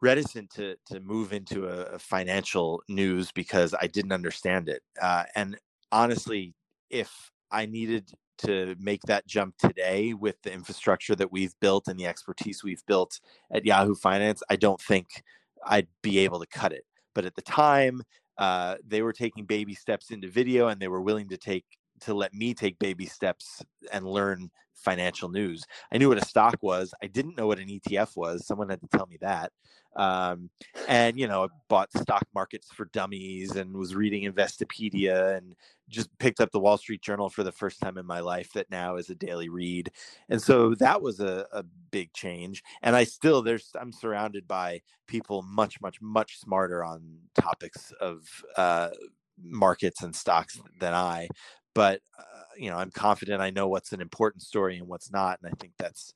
reticent 0.01 0.49
to 0.51 0.75
to 0.87 0.99
move 1.01 1.33
into 1.33 1.67
a, 1.67 1.95
a 1.95 1.99
financial 1.99 2.81
news 2.87 3.31
because 3.31 3.75
I 3.79 3.87
didn't 3.87 4.13
understand 4.13 4.69
it. 4.69 4.81
Uh, 5.01 5.23
and 5.35 5.57
honestly, 5.91 6.55
if 6.89 7.31
I 7.51 7.65
needed 7.65 8.11
to 8.39 8.75
make 8.79 9.01
that 9.03 9.27
jump 9.27 9.57
today 9.57 10.13
with 10.13 10.41
the 10.43 10.53
infrastructure 10.53 11.15
that 11.15 11.31
we've 11.31 11.53
built 11.59 11.87
and 11.87 11.99
the 11.99 12.05
expertise 12.05 12.63
we've 12.63 12.85
built 12.85 13.19
at 13.51 13.65
Yahoo 13.65 13.95
Finance, 13.95 14.41
I 14.49 14.55
don't 14.55 14.79
think 14.79 15.23
I'd 15.65 15.87
be 16.01 16.19
able 16.19 16.39
to 16.39 16.47
cut 16.47 16.71
it. 16.71 16.85
But 17.13 17.25
at 17.25 17.35
the 17.35 17.41
time, 17.41 18.01
uh, 18.39 18.77
they 18.87 19.01
were 19.01 19.13
taking 19.13 19.45
baby 19.45 19.75
steps 19.75 20.11
into 20.11 20.29
video, 20.29 20.69
and 20.69 20.81
they 20.81 20.87
were 20.87 21.01
willing 21.01 21.27
to 21.29 21.37
take 21.37 21.65
to 22.01 22.13
let 22.13 22.33
me 22.33 22.53
take 22.53 22.79
baby 22.79 23.05
steps 23.05 23.61
and 23.91 24.07
learn 24.07 24.49
financial 24.83 25.29
news. 25.29 25.63
I 25.91 25.97
knew 25.97 26.09
what 26.09 26.21
a 26.21 26.25
stock 26.25 26.57
was. 26.61 26.93
I 27.03 27.07
didn't 27.07 27.37
know 27.37 27.47
what 27.47 27.59
an 27.59 27.67
ETF 27.67 28.15
was. 28.15 28.45
Someone 28.45 28.69
had 28.69 28.81
to 28.81 28.87
tell 28.87 29.07
me 29.07 29.17
that 29.21 29.51
um, 29.95 30.49
and 30.87 31.19
you 31.19 31.27
know 31.27 31.45
I 31.45 31.47
bought 31.67 31.91
stock 31.97 32.25
markets 32.33 32.67
for 32.71 32.85
dummies 32.85 33.55
and 33.55 33.75
was 33.75 33.95
reading 33.95 34.31
investopedia 34.31 35.37
and 35.37 35.55
just 35.89 36.15
picked 36.19 36.39
up 36.39 36.51
the 36.51 36.59
wall 36.59 36.77
street 36.77 37.01
journal 37.01 37.29
for 37.29 37.43
the 37.43 37.51
first 37.51 37.79
time 37.79 37.97
in 37.97 38.05
my 38.05 38.19
life 38.19 38.53
that 38.53 38.69
now 38.69 38.95
is 38.95 39.09
a 39.09 39.15
daily 39.15 39.49
read 39.49 39.91
and 40.29 40.41
so 40.41 40.75
that 40.75 41.01
was 41.01 41.19
a, 41.19 41.47
a 41.51 41.63
big 41.89 42.13
change 42.13 42.63
and 42.83 42.95
i 42.95 43.03
still 43.03 43.41
there's 43.41 43.71
i'm 43.81 43.91
surrounded 43.91 44.47
by 44.47 44.79
people 45.07 45.41
much 45.41 45.81
much 45.81 45.99
much 45.99 46.39
smarter 46.39 46.83
on 46.83 47.17
topics 47.33 47.91
of 47.99 48.21
uh, 48.55 48.89
markets 49.43 50.03
and 50.03 50.15
stocks 50.15 50.61
than 50.79 50.93
i 50.93 51.27
but 51.73 52.01
uh, 52.19 52.38
you 52.59 52.69
know 52.69 52.77
i'm 52.77 52.91
confident 52.91 53.41
i 53.41 53.49
know 53.49 53.67
what's 53.67 53.93
an 53.93 54.01
important 54.01 54.43
story 54.43 54.77
and 54.77 54.87
what's 54.87 55.11
not 55.11 55.39
and 55.41 55.51
i 55.51 55.55
think 55.59 55.73
that's 55.77 56.13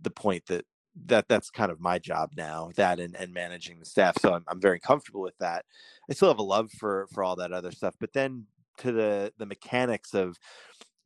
the 0.00 0.10
point 0.10 0.44
that 0.46 0.64
that 1.06 1.26
that's 1.28 1.50
kind 1.50 1.72
of 1.72 1.80
my 1.80 1.98
job 1.98 2.30
now 2.36 2.70
that 2.76 3.00
and, 3.00 3.16
and 3.16 3.32
managing 3.32 3.78
the 3.78 3.84
staff 3.84 4.16
so 4.20 4.32
I'm, 4.32 4.44
I'm 4.48 4.60
very 4.60 4.78
comfortable 4.78 5.22
with 5.22 5.36
that. 5.38 5.64
I 6.08 6.14
still 6.14 6.28
have 6.28 6.38
a 6.38 6.42
love 6.42 6.70
for 6.70 7.08
for 7.12 7.24
all 7.24 7.36
that 7.36 7.52
other 7.52 7.72
stuff 7.72 7.94
but 7.98 8.12
then 8.12 8.46
to 8.78 8.92
the 8.92 9.32
the 9.38 9.46
mechanics 9.46 10.14
of 10.14 10.38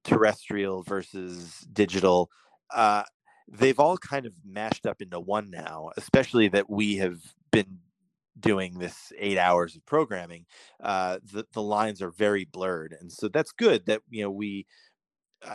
terrestrial 0.05 0.83
versus 0.83 1.67
digital 1.73 2.31
uh 2.75 3.03
they've 3.51 3.81
all 3.81 3.97
kind 3.97 4.27
of 4.27 4.35
mashed 4.45 4.85
up 4.87 5.01
into 5.01 5.19
one 5.19 5.51
now 5.51 5.91
especially 5.97 6.49
that 6.49 6.69
we 6.69 6.97
have 6.97 7.19
been 7.51 7.79
doing 8.40 8.79
this 8.79 9.12
eight 9.18 9.38
hours 9.38 9.77
of 9.77 9.85
programming 9.87 10.44
uh 10.83 11.18
the, 11.33 11.44
the 11.53 11.62
lines 11.62 12.01
are 12.03 12.11
very 12.11 12.44
blurred 12.44 12.94
and 13.01 13.11
so 13.11 13.29
that's 13.29 13.53
good 13.53 13.85
that 13.87 14.01
you 14.11 14.22
know 14.22 14.31
we 14.31 14.66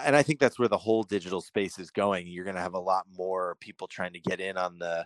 and 0.05 0.15
I 0.15 0.23
think 0.23 0.39
that's 0.39 0.57
where 0.57 0.69
the 0.69 0.77
whole 0.77 1.03
digital 1.03 1.41
space 1.41 1.77
is 1.77 1.91
going. 1.91 2.27
You're 2.27 2.45
going 2.45 2.55
to 2.55 2.61
have 2.61 2.73
a 2.73 2.79
lot 2.79 3.05
more 3.17 3.57
people 3.59 3.87
trying 3.87 4.13
to 4.13 4.19
get 4.19 4.39
in 4.39 4.57
on 4.57 4.79
the 4.79 5.05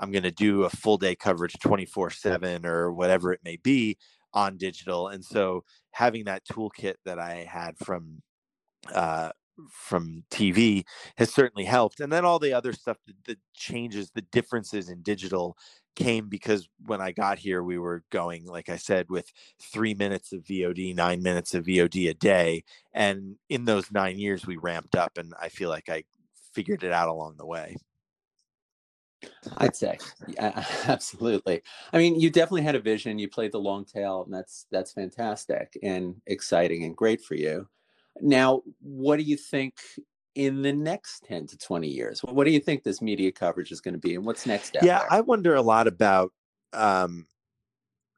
I'm 0.00 0.12
going 0.12 0.22
to 0.24 0.30
do 0.30 0.64
a 0.64 0.70
full 0.70 0.96
day 0.96 1.16
coverage 1.16 1.54
24 1.60 2.10
7 2.10 2.66
or 2.66 2.92
whatever 2.92 3.32
it 3.32 3.40
may 3.44 3.56
be 3.56 3.96
on 4.32 4.56
digital. 4.56 5.08
And 5.08 5.24
so 5.24 5.64
having 5.90 6.24
that 6.24 6.44
toolkit 6.44 6.94
that 7.04 7.18
I 7.18 7.46
had 7.50 7.76
from, 7.78 8.22
uh, 8.94 9.30
from 9.70 10.24
TV 10.30 10.84
has 11.16 11.32
certainly 11.32 11.64
helped. 11.64 12.00
And 12.00 12.12
then 12.12 12.24
all 12.24 12.38
the 12.38 12.52
other 12.52 12.72
stuff, 12.72 12.98
the, 13.06 13.14
the 13.26 13.38
changes, 13.54 14.10
the 14.10 14.22
differences 14.22 14.88
in 14.88 15.02
digital 15.02 15.56
came 15.96 16.28
because 16.28 16.68
when 16.86 17.00
I 17.00 17.12
got 17.12 17.38
here, 17.38 17.62
we 17.62 17.78
were 17.78 18.04
going, 18.10 18.46
like 18.46 18.68
I 18.68 18.76
said, 18.76 19.10
with 19.10 19.32
three 19.60 19.94
minutes 19.94 20.32
of 20.32 20.44
VOD, 20.44 20.94
nine 20.94 21.22
minutes 21.22 21.54
of 21.54 21.64
VOD 21.66 22.08
a 22.08 22.14
day. 22.14 22.62
And 22.92 23.36
in 23.48 23.64
those 23.64 23.90
nine 23.90 24.18
years, 24.18 24.46
we 24.46 24.56
ramped 24.56 24.94
up, 24.94 25.18
and 25.18 25.34
I 25.40 25.48
feel 25.48 25.68
like 25.70 25.88
I 25.88 26.04
figured 26.52 26.84
it 26.84 26.92
out 26.92 27.08
along 27.08 27.36
the 27.36 27.46
way. 27.46 27.76
I'd 29.56 29.74
say, 29.76 29.98
yeah, 30.28 30.64
absolutely. 30.86 31.62
I 31.92 31.98
mean, 31.98 32.20
you 32.20 32.30
definitely 32.30 32.62
had 32.62 32.76
a 32.76 32.80
vision. 32.80 33.18
You 33.18 33.28
played 33.28 33.52
the 33.52 33.60
long 33.60 33.84
tail, 33.84 34.22
and 34.24 34.32
that's 34.32 34.66
that's 34.70 34.92
fantastic 34.92 35.76
and 35.82 36.20
exciting 36.26 36.84
and 36.84 36.96
great 36.96 37.20
for 37.20 37.34
you. 37.34 37.68
Now, 38.20 38.62
what 38.80 39.16
do 39.16 39.22
you 39.22 39.36
think 39.36 39.74
in 40.34 40.62
the 40.62 40.72
next 40.72 41.24
10 41.24 41.46
to 41.48 41.58
20 41.58 41.88
years? 41.88 42.20
What 42.20 42.44
do 42.44 42.50
you 42.50 42.60
think 42.60 42.82
this 42.82 43.02
media 43.02 43.32
coverage 43.32 43.72
is 43.72 43.80
going 43.80 43.94
to 43.94 44.00
be 44.00 44.14
and 44.14 44.24
what's 44.24 44.46
next? 44.46 44.76
yeah, 44.82 45.00
there? 45.00 45.08
I 45.12 45.20
wonder 45.20 45.54
a 45.54 45.62
lot 45.62 45.86
about 45.86 46.32
um, 46.72 47.26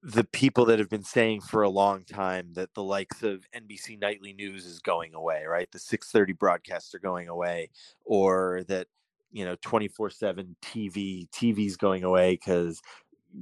the 0.03 0.25
people 0.25 0.65
that 0.67 0.79
have 0.79 0.89
been 0.89 1.05
saying 1.05 1.43
for 1.43 1.63
a 1.63 1.69
long 1.69 2.05
time 2.05 2.53
that 2.55 2.73
the 2.75 2.83
likes 2.83 3.23
of 3.23 3.45
NBC 3.55 4.01
Nightly 4.01 4.33
News 4.33 4.65
is 4.65 4.81
going 4.81 5.15
away, 5.15 5.45
right? 5.45 5.71
The 5.71 5.79
630 5.79 6.33
broadcasts 6.35 6.95
are 6.95 7.01
going 7.01 7.29
away, 7.29 7.71
or 8.05 8.65
that, 8.69 8.87
you 9.31 9.45
know, 9.45 9.57
24 9.63 10.11
7 10.11 10.57
TV, 10.63 11.29
TV's 11.31 11.77
going 11.77 12.05
away 12.05 12.33
because 12.33 12.81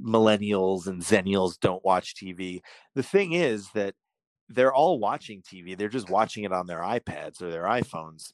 millennials 0.04 0.86
and 0.86 1.00
zennials 1.02 1.58
don't 1.60 1.84
watch 1.84 2.14
TV. 2.14 2.60
The 2.94 3.02
thing 3.02 3.32
is 3.32 3.68
that 3.74 3.94
they're 4.48 4.74
all 4.74 4.98
watching 4.98 5.42
TV. 5.42 5.76
They're 5.76 5.88
just 5.88 6.10
watching 6.10 6.44
it 6.44 6.52
on 6.52 6.66
their 6.66 6.80
iPads 6.80 7.42
or 7.42 7.50
their 7.50 7.64
iPhones. 7.64 8.32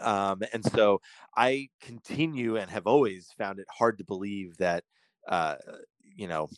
Um, 0.00 0.42
and 0.52 0.64
so 0.64 1.00
I 1.36 1.68
continue 1.80 2.56
and 2.56 2.70
have 2.70 2.86
always 2.86 3.28
found 3.36 3.58
it 3.58 3.66
hard 3.70 3.98
to 3.98 4.04
believe 4.04 4.56
that, 4.58 4.84
uh, 5.28 5.56
you 6.16 6.28
know, 6.28 6.48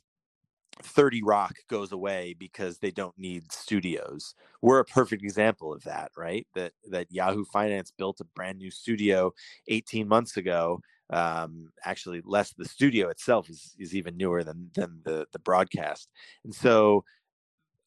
30 0.82 1.22
Rock 1.22 1.56
goes 1.68 1.92
away 1.92 2.34
because 2.38 2.78
they 2.78 2.90
don't 2.90 3.18
need 3.18 3.52
studios. 3.52 4.34
We're 4.62 4.78
a 4.78 4.84
perfect 4.84 5.22
example 5.22 5.72
of 5.72 5.82
that, 5.84 6.10
right? 6.16 6.46
That 6.54 6.72
that 6.90 7.08
Yahoo 7.10 7.44
Finance 7.44 7.92
built 7.96 8.20
a 8.20 8.24
brand 8.24 8.58
new 8.58 8.70
studio 8.70 9.32
18 9.68 10.08
months 10.08 10.36
ago. 10.36 10.80
Um, 11.10 11.72
actually, 11.84 12.22
less 12.24 12.52
the 12.52 12.64
studio 12.64 13.08
itself 13.08 13.50
is 13.50 13.74
is 13.78 13.94
even 13.94 14.16
newer 14.16 14.44
than 14.44 14.70
than 14.74 15.00
the 15.04 15.26
the 15.32 15.38
broadcast. 15.40 16.08
And 16.44 16.54
so 16.54 17.04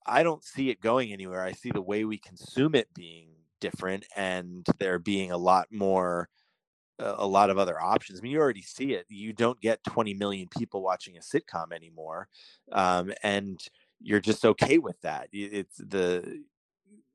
I 0.05 0.23
don't 0.23 0.43
see 0.43 0.69
it 0.69 0.81
going 0.81 1.13
anywhere. 1.13 1.43
I 1.43 1.53
see 1.53 1.71
the 1.71 1.81
way 1.81 2.05
we 2.05 2.17
consume 2.17 2.75
it 2.75 2.87
being 2.93 3.29
different 3.61 4.05
and 4.15 4.65
there 4.79 4.99
being 4.99 5.31
a 5.31 5.37
lot 5.37 5.67
more 5.71 6.29
a 6.99 7.25
lot 7.25 7.49
of 7.49 7.57
other 7.57 7.81
options. 7.81 8.19
I 8.19 8.21
mean, 8.21 8.33
you 8.33 8.39
already 8.39 8.61
see 8.61 8.93
it. 8.93 9.05
You 9.09 9.33
don't 9.33 9.59
get 9.59 9.83
20 9.83 10.13
million 10.13 10.47
people 10.47 10.81
watching 10.81 11.17
a 11.17 11.21
sitcom 11.21 11.71
anymore, 11.73 12.27
um, 12.71 13.11
and 13.23 13.59
you're 13.99 14.19
just 14.19 14.45
okay 14.45 14.77
with 14.77 14.99
that. 15.01 15.27
It's 15.31 15.77
the 15.77 16.43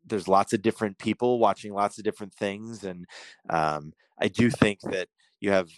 there's 0.05 0.29
lots 0.29 0.53
of 0.53 0.63
different 0.63 0.99
people 0.99 1.39
watching 1.39 1.73
lots 1.73 1.99
of 1.99 2.05
different 2.05 2.35
things, 2.35 2.85
and 2.85 3.07
um, 3.51 3.93
I 4.21 4.29
do 4.29 4.51
think 4.51 4.81
that 4.83 5.09
you 5.41 5.51
have 5.51 5.69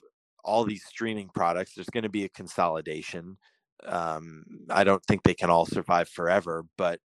all 0.45 0.65
these 0.65 0.85
streaming 0.85 1.29
products. 1.35 1.75
There's 1.75 1.91
going 1.91 2.05
to 2.05 2.09
be 2.09 2.25
a 2.25 2.29
consolidation. 2.31 3.37
Um, 3.87 4.45
I 4.69 4.85
don't 4.85 5.05
think 5.05 5.23
they 5.23 5.35
can 5.35 5.51
all 5.51 5.67
survive 5.67 6.09
forever, 6.09 6.65
but 6.77 7.01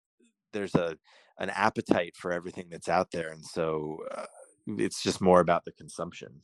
there's 0.53 0.75
a 0.75 0.97
an 1.39 1.51
appetite 1.51 2.17
for 2.17 2.33
everything 2.33 2.69
that's 2.71 2.89
out 2.89 3.11
there, 3.11 3.31
and 3.31 3.45
so 3.45 3.99
uh, 4.17 4.27
it's 4.67 5.03
just 5.03 5.21
more 5.21 5.41
about 5.41 5.65
the 5.65 5.73
consumption. 5.73 6.41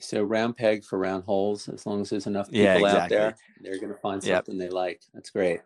So 0.00 0.22
round 0.22 0.56
peg 0.56 0.84
for 0.84 0.98
round 0.98 1.24
holes. 1.24 1.68
As 1.68 1.86
long 1.86 2.02
as 2.02 2.10
there's 2.10 2.26
enough 2.26 2.48
people 2.48 2.64
yeah, 2.64 2.74
exactly. 2.74 3.00
out 3.00 3.08
there, 3.08 3.36
they're 3.62 3.80
going 3.80 3.92
to 3.92 4.00
find 4.00 4.22
something 4.22 4.58
yep. 4.58 4.68
they 4.68 4.74
like. 4.74 5.00
That's 5.14 5.30
great. 5.30 5.60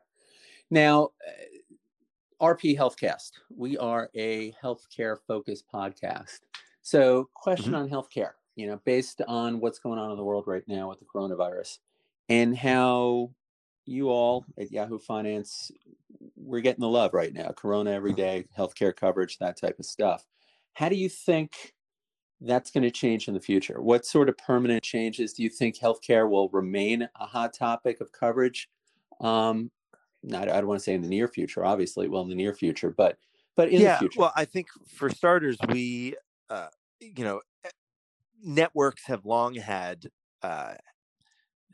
Now, 0.70 1.10
uh, 1.26 2.54
RP 2.54 2.76
Healthcast. 2.76 3.32
We 3.54 3.76
are 3.78 4.08
a 4.14 4.52
healthcare 4.62 5.16
focused 5.26 5.64
podcast. 5.72 6.40
So, 6.82 7.28
question 7.34 7.72
mm-hmm. 7.72 7.82
on 7.82 7.90
healthcare. 7.90 8.32
You 8.60 8.66
know, 8.66 8.80
based 8.84 9.22
on 9.26 9.58
what's 9.58 9.78
going 9.78 9.98
on 9.98 10.10
in 10.10 10.18
the 10.18 10.22
world 10.22 10.44
right 10.46 10.62
now 10.68 10.90
with 10.90 10.98
the 10.98 11.06
coronavirus, 11.06 11.78
and 12.28 12.54
how 12.54 13.30
you 13.86 14.10
all 14.10 14.44
at 14.58 14.70
Yahoo 14.70 14.98
Finance, 14.98 15.72
we're 16.36 16.60
getting 16.60 16.82
the 16.82 16.88
love 16.88 17.14
right 17.14 17.32
now. 17.32 17.52
Corona 17.56 17.90
every 17.92 18.12
day, 18.12 18.44
healthcare 18.58 18.94
coverage, 18.94 19.38
that 19.38 19.58
type 19.58 19.78
of 19.78 19.86
stuff. 19.86 20.26
How 20.74 20.90
do 20.90 20.94
you 20.94 21.08
think 21.08 21.72
that's 22.42 22.70
going 22.70 22.82
to 22.82 22.90
change 22.90 23.28
in 23.28 23.34
the 23.34 23.40
future? 23.40 23.80
What 23.80 24.04
sort 24.04 24.28
of 24.28 24.36
permanent 24.36 24.82
changes 24.82 25.32
do 25.32 25.42
you 25.42 25.48
think 25.48 25.78
healthcare 25.78 26.28
will 26.28 26.50
remain 26.50 27.08
a 27.18 27.24
hot 27.24 27.54
topic 27.54 28.02
of 28.02 28.12
coverage? 28.12 28.68
Um, 29.22 29.70
not, 30.22 30.50
I 30.50 30.58
don't 30.58 30.66
want 30.66 30.80
to 30.80 30.84
say 30.84 30.92
in 30.92 31.00
the 31.00 31.08
near 31.08 31.28
future, 31.28 31.64
obviously, 31.64 32.08
well, 32.08 32.20
in 32.20 32.28
the 32.28 32.34
near 32.34 32.52
future, 32.52 32.90
but 32.90 33.16
but 33.56 33.70
in 33.70 33.80
yeah, 33.80 33.94
the 33.94 34.00
future. 34.00 34.20
Well, 34.20 34.32
I 34.36 34.44
think 34.44 34.66
for 34.86 35.08
starters, 35.08 35.56
we, 35.70 36.14
uh, 36.50 36.68
you 37.00 37.24
know, 37.24 37.40
networks 38.42 39.06
have 39.06 39.24
long 39.26 39.54
had 39.54 40.06
uh, 40.42 40.74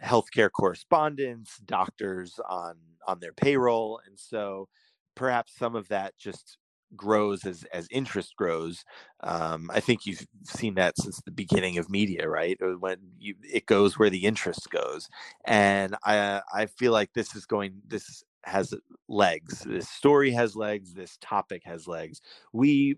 healthcare 0.03 0.51
correspondents, 0.51 1.59
doctors 1.59 2.39
on 2.49 2.77
on 3.07 3.21
their 3.21 3.33
payroll, 3.33 4.01
and 4.07 4.19
so 4.19 4.69
perhaps 5.15 5.57
some 5.57 5.77
of 5.77 5.89
that 5.89 6.17
just 6.19 6.59
grows 6.95 7.45
as 7.45 7.65
as 7.73 7.89
interest 7.91 8.37
grows. 8.37 8.85
Um, 9.21 9.71
I 9.73 9.81
think 9.81 10.07
you've 10.07 10.27
seen 10.45 10.75
that 10.75 10.97
since 10.99 11.21
the 11.23 11.31
beginning 11.31 11.79
of 11.79 11.91
media, 11.91 12.29
right? 12.29 12.57
Uh, 12.63 12.79
when 12.79 12.99
you 13.19 13.35
it 13.43 13.67
goes 13.67 13.99
where 13.99 14.11
the 14.11 14.25
interest 14.25 14.71
goes, 14.71 15.09
and 15.45 15.97
I 16.05 16.43
I 16.55 16.67
feel 16.67 16.93
like 16.93 17.13
this 17.13 17.35
is 17.35 17.47
going 17.47 17.83
this 17.87 18.23
has 18.45 18.73
legs. 19.09 19.61
This 19.61 19.89
story 19.89 20.31
has 20.33 20.55
legs. 20.55 20.95
This 20.95 21.19
topic 21.21 21.63
has 21.65 21.89
legs. 21.89 22.21
We 22.53 22.97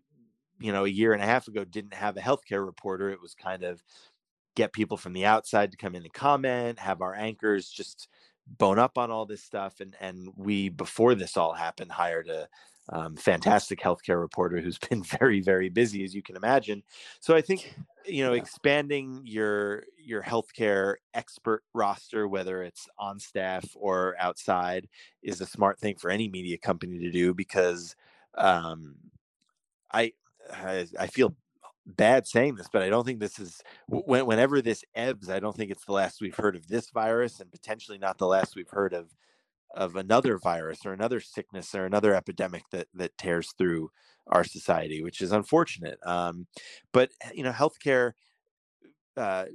you 0.60 0.72
know 0.72 0.84
a 0.84 0.88
year 0.88 1.12
and 1.12 1.22
a 1.22 1.26
half 1.26 1.48
ago 1.48 1.64
didn't 1.64 1.94
have 1.94 2.16
a 2.16 2.20
healthcare 2.20 2.64
reporter 2.64 3.10
it 3.10 3.20
was 3.20 3.34
kind 3.34 3.62
of 3.62 3.82
get 4.58 4.72
people 4.72 4.96
from 4.96 5.12
the 5.12 5.24
outside 5.24 5.70
to 5.70 5.76
come 5.76 5.94
in 5.94 6.02
and 6.02 6.12
comment, 6.12 6.80
have 6.80 7.00
our 7.00 7.14
anchors 7.14 7.70
just 7.70 8.08
bone 8.58 8.78
up 8.78 8.98
on 8.98 9.08
all 9.08 9.24
this 9.24 9.44
stuff. 9.44 9.78
And 9.80 9.94
and 10.00 10.28
we 10.36 10.68
before 10.68 11.14
this 11.14 11.36
all 11.36 11.52
happened 11.52 11.92
hired 11.92 12.28
a 12.28 12.48
um, 12.90 13.16
fantastic 13.16 13.78
healthcare 13.78 14.20
reporter 14.20 14.60
who's 14.60 14.78
been 14.90 15.04
very 15.04 15.40
very 15.40 15.68
busy 15.68 16.02
as 16.02 16.12
you 16.12 16.22
can 16.22 16.34
imagine. 16.34 16.82
So 17.20 17.36
I 17.36 17.40
think 17.40 17.72
you 18.04 18.24
know 18.24 18.32
expanding 18.32 19.22
your 19.24 19.84
your 19.96 20.22
healthcare 20.22 20.96
expert 21.14 21.62
roster, 21.72 22.26
whether 22.26 22.64
it's 22.64 22.88
on 22.98 23.20
staff 23.20 23.64
or 23.76 24.16
outside, 24.18 24.88
is 25.22 25.40
a 25.40 25.46
smart 25.46 25.78
thing 25.78 25.94
for 25.94 26.10
any 26.10 26.28
media 26.28 26.58
company 26.58 26.98
to 26.98 27.12
do 27.12 27.32
because 27.32 27.94
um, 28.36 28.96
I 29.92 30.14
I, 30.52 31.06
feel 31.06 31.34
bad 31.86 32.26
saying 32.26 32.56
this, 32.56 32.68
but 32.72 32.82
I 32.82 32.88
don't 32.88 33.04
think 33.04 33.20
this 33.20 33.38
is 33.38 33.62
when, 33.88 34.26
whenever 34.26 34.60
this 34.60 34.84
ebbs. 34.94 35.30
I 35.30 35.40
don't 35.40 35.56
think 35.56 35.70
it's 35.70 35.84
the 35.84 35.92
last 35.92 36.20
we've 36.20 36.34
heard 36.34 36.56
of 36.56 36.68
this 36.68 36.90
virus, 36.90 37.40
and 37.40 37.50
potentially 37.50 37.98
not 37.98 38.18
the 38.18 38.26
last 38.26 38.56
we've 38.56 38.70
heard 38.70 38.92
of 38.92 39.14
of 39.74 39.96
another 39.96 40.38
virus 40.38 40.86
or 40.86 40.92
another 40.92 41.20
sickness 41.20 41.74
or 41.74 41.84
another 41.84 42.14
epidemic 42.14 42.64
that 42.70 42.88
that 42.94 43.16
tears 43.18 43.52
through 43.56 43.90
our 44.28 44.44
society, 44.44 45.02
which 45.02 45.20
is 45.20 45.32
unfortunate. 45.32 45.98
Um, 46.04 46.46
but 46.92 47.10
eh, 47.22 47.30
you 47.34 47.42
know, 47.42 47.52
healthcare 47.52 48.12
uh, 49.16 49.46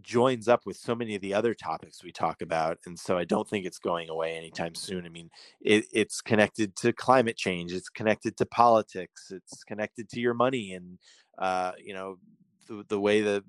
joins 0.00 0.48
up 0.48 0.62
with 0.64 0.76
so 0.76 0.94
many 0.94 1.14
of 1.14 1.22
the 1.22 1.34
other 1.34 1.54
topics 1.54 2.02
we 2.02 2.12
talk 2.12 2.42
about, 2.42 2.78
and 2.86 2.98
so 2.98 3.18
I 3.18 3.24
don't 3.24 3.48
think 3.48 3.66
it's 3.66 3.78
going 3.78 4.08
away 4.10 4.36
anytime 4.36 4.74
soon. 4.74 5.04
I 5.04 5.08
mean, 5.08 5.30
it, 5.60 5.86
it's 5.92 6.20
connected 6.20 6.76
to 6.76 6.92
climate 6.92 7.36
change, 7.36 7.72
it's 7.72 7.88
connected 7.88 8.36
to 8.36 8.46
politics, 8.46 9.30
it's 9.30 9.64
connected 9.64 10.08
to 10.10 10.20
your 10.20 10.34
money 10.34 10.72
and 10.72 10.98
uh, 11.38 11.72
you 11.82 11.94
know, 11.94 12.18
the, 12.66 12.84
the 12.88 13.00
way 13.00 13.22
the 13.22 13.44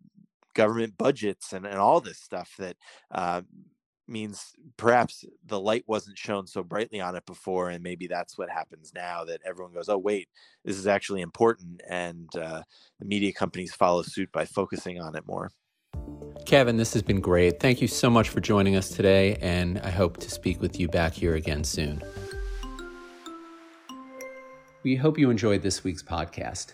government 0.53 0.97
budgets 0.97 1.53
and, 1.53 1.65
and 1.65 1.77
all 1.77 2.01
this 2.01 2.19
stuff 2.19 2.53
that 2.57 2.75
uh, 3.11 3.41
means 4.07 4.53
perhaps 4.77 5.23
the 5.45 5.59
light 5.59 5.83
wasn't 5.87 6.17
shown 6.17 6.47
so 6.47 6.63
brightly 6.63 6.99
on 6.99 7.15
it 7.15 7.25
before 7.25 7.69
and 7.69 7.83
maybe 7.83 8.07
that's 8.07 8.37
what 8.37 8.49
happens 8.49 8.91
now 8.95 9.23
that 9.23 9.39
everyone 9.45 9.73
goes 9.73 9.87
oh 9.87 9.97
wait 9.97 10.27
this 10.65 10.75
is 10.75 10.87
actually 10.87 11.21
important 11.21 11.81
and 11.87 12.35
uh, 12.35 12.61
the 12.99 13.05
media 13.05 13.31
companies 13.31 13.73
follow 13.73 14.01
suit 14.01 14.31
by 14.31 14.43
focusing 14.43 14.99
on 14.99 15.15
it 15.15 15.27
more 15.27 15.51
kevin 16.45 16.77
this 16.77 16.93
has 16.93 17.01
been 17.01 17.19
great. 17.19 17.59
Thank 17.59 17.81
you 17.81 17.87
so 17.87 18.09
much 18.09 18.29
for 18.29 18.41
joining 18.41 18.75
us 18.75 18.89
today 18.89 19.37
and 19.41 19.79
i 19.79 19.89
hope 19.89 20.17
to 20.17 20.29
speak 20.29 20.61
with 20.61 20.79
you 20.79 20.87
back 20.87 21.13
here 21.13 21.35
again 21.35 21.63
soon. 21.63 22.01
We 24.83 24.95
hope 24.95 25.19
you 25.19 25.29
enjoyed 25.29 25.61
this 25.61 25.83
week's 25.83 26.01
podcast. 26.01 26.73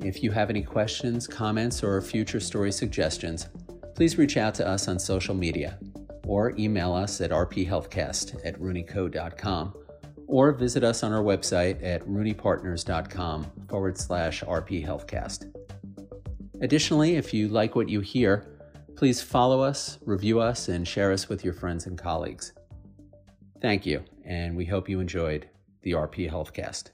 If 0.00 0.22
you 0.22 0.30
have 0.32 0.50
any 0.50 0.62
questions 0.62 1.26
comments 1.26 1.84
or 1.84 2.00
future 2.00 2.40
story 2.40 2.72
suggestions 2.72 3.48
please 3.94 4.18
reach 4.18 4.36
out 4.36 4.54
to 4.56 4.66
us 4.66 4.88
on 4.88 4.98
social 4.98 5.34
media 5.34 5.78
or 6.26 6.52
email 6.58 6.92
us 6.92 7.20
at 7.20 7.30
rphealthcast 7.30 8.44
at 8.44 8.60
rooneyco.com 8.60 9.74
or 10.26 10.52
visit 10.52 10.82
us 10.82 11.02
on 11.02 11.12
our 11.12 11.22
website 11.22 11.82
at 11.84 12.02
rooneypartners.com 12.06 13.46
forward 13.68 13.98
slash 13.98 14.42
rphealthcast. 14.42 15.54
Additionally, 16.60 17.16
if 17.16 17.34
you 17.34 17.48
like 17.48 17.76
what 17.76 17.88
you 17.88 18.00
hear, 18.00 18.53
please 18.96 19.20
follow 19.20 19.60
us, 19.60 19.98
review 20.04 20.40
us, 20.40 20.68
and 20.68 20.86
share 20.86 21.12
us 21.12 21.28
with 21.28 21.44
your 21.44 21.54
friends 21.54 21.86
and 21.86 21.98
colleagues. 21.98 22.52
Thank 23.60 23.86
you, 23.86 24.04
and 24.24 24.56
we 24.56 24.64
hope 24.64 24.88
you 24.88 25.00
enjoyed 25.00 25.48
the 25.82 25.92
RP 25.92 26.30
Healthcast. 26.30 26.90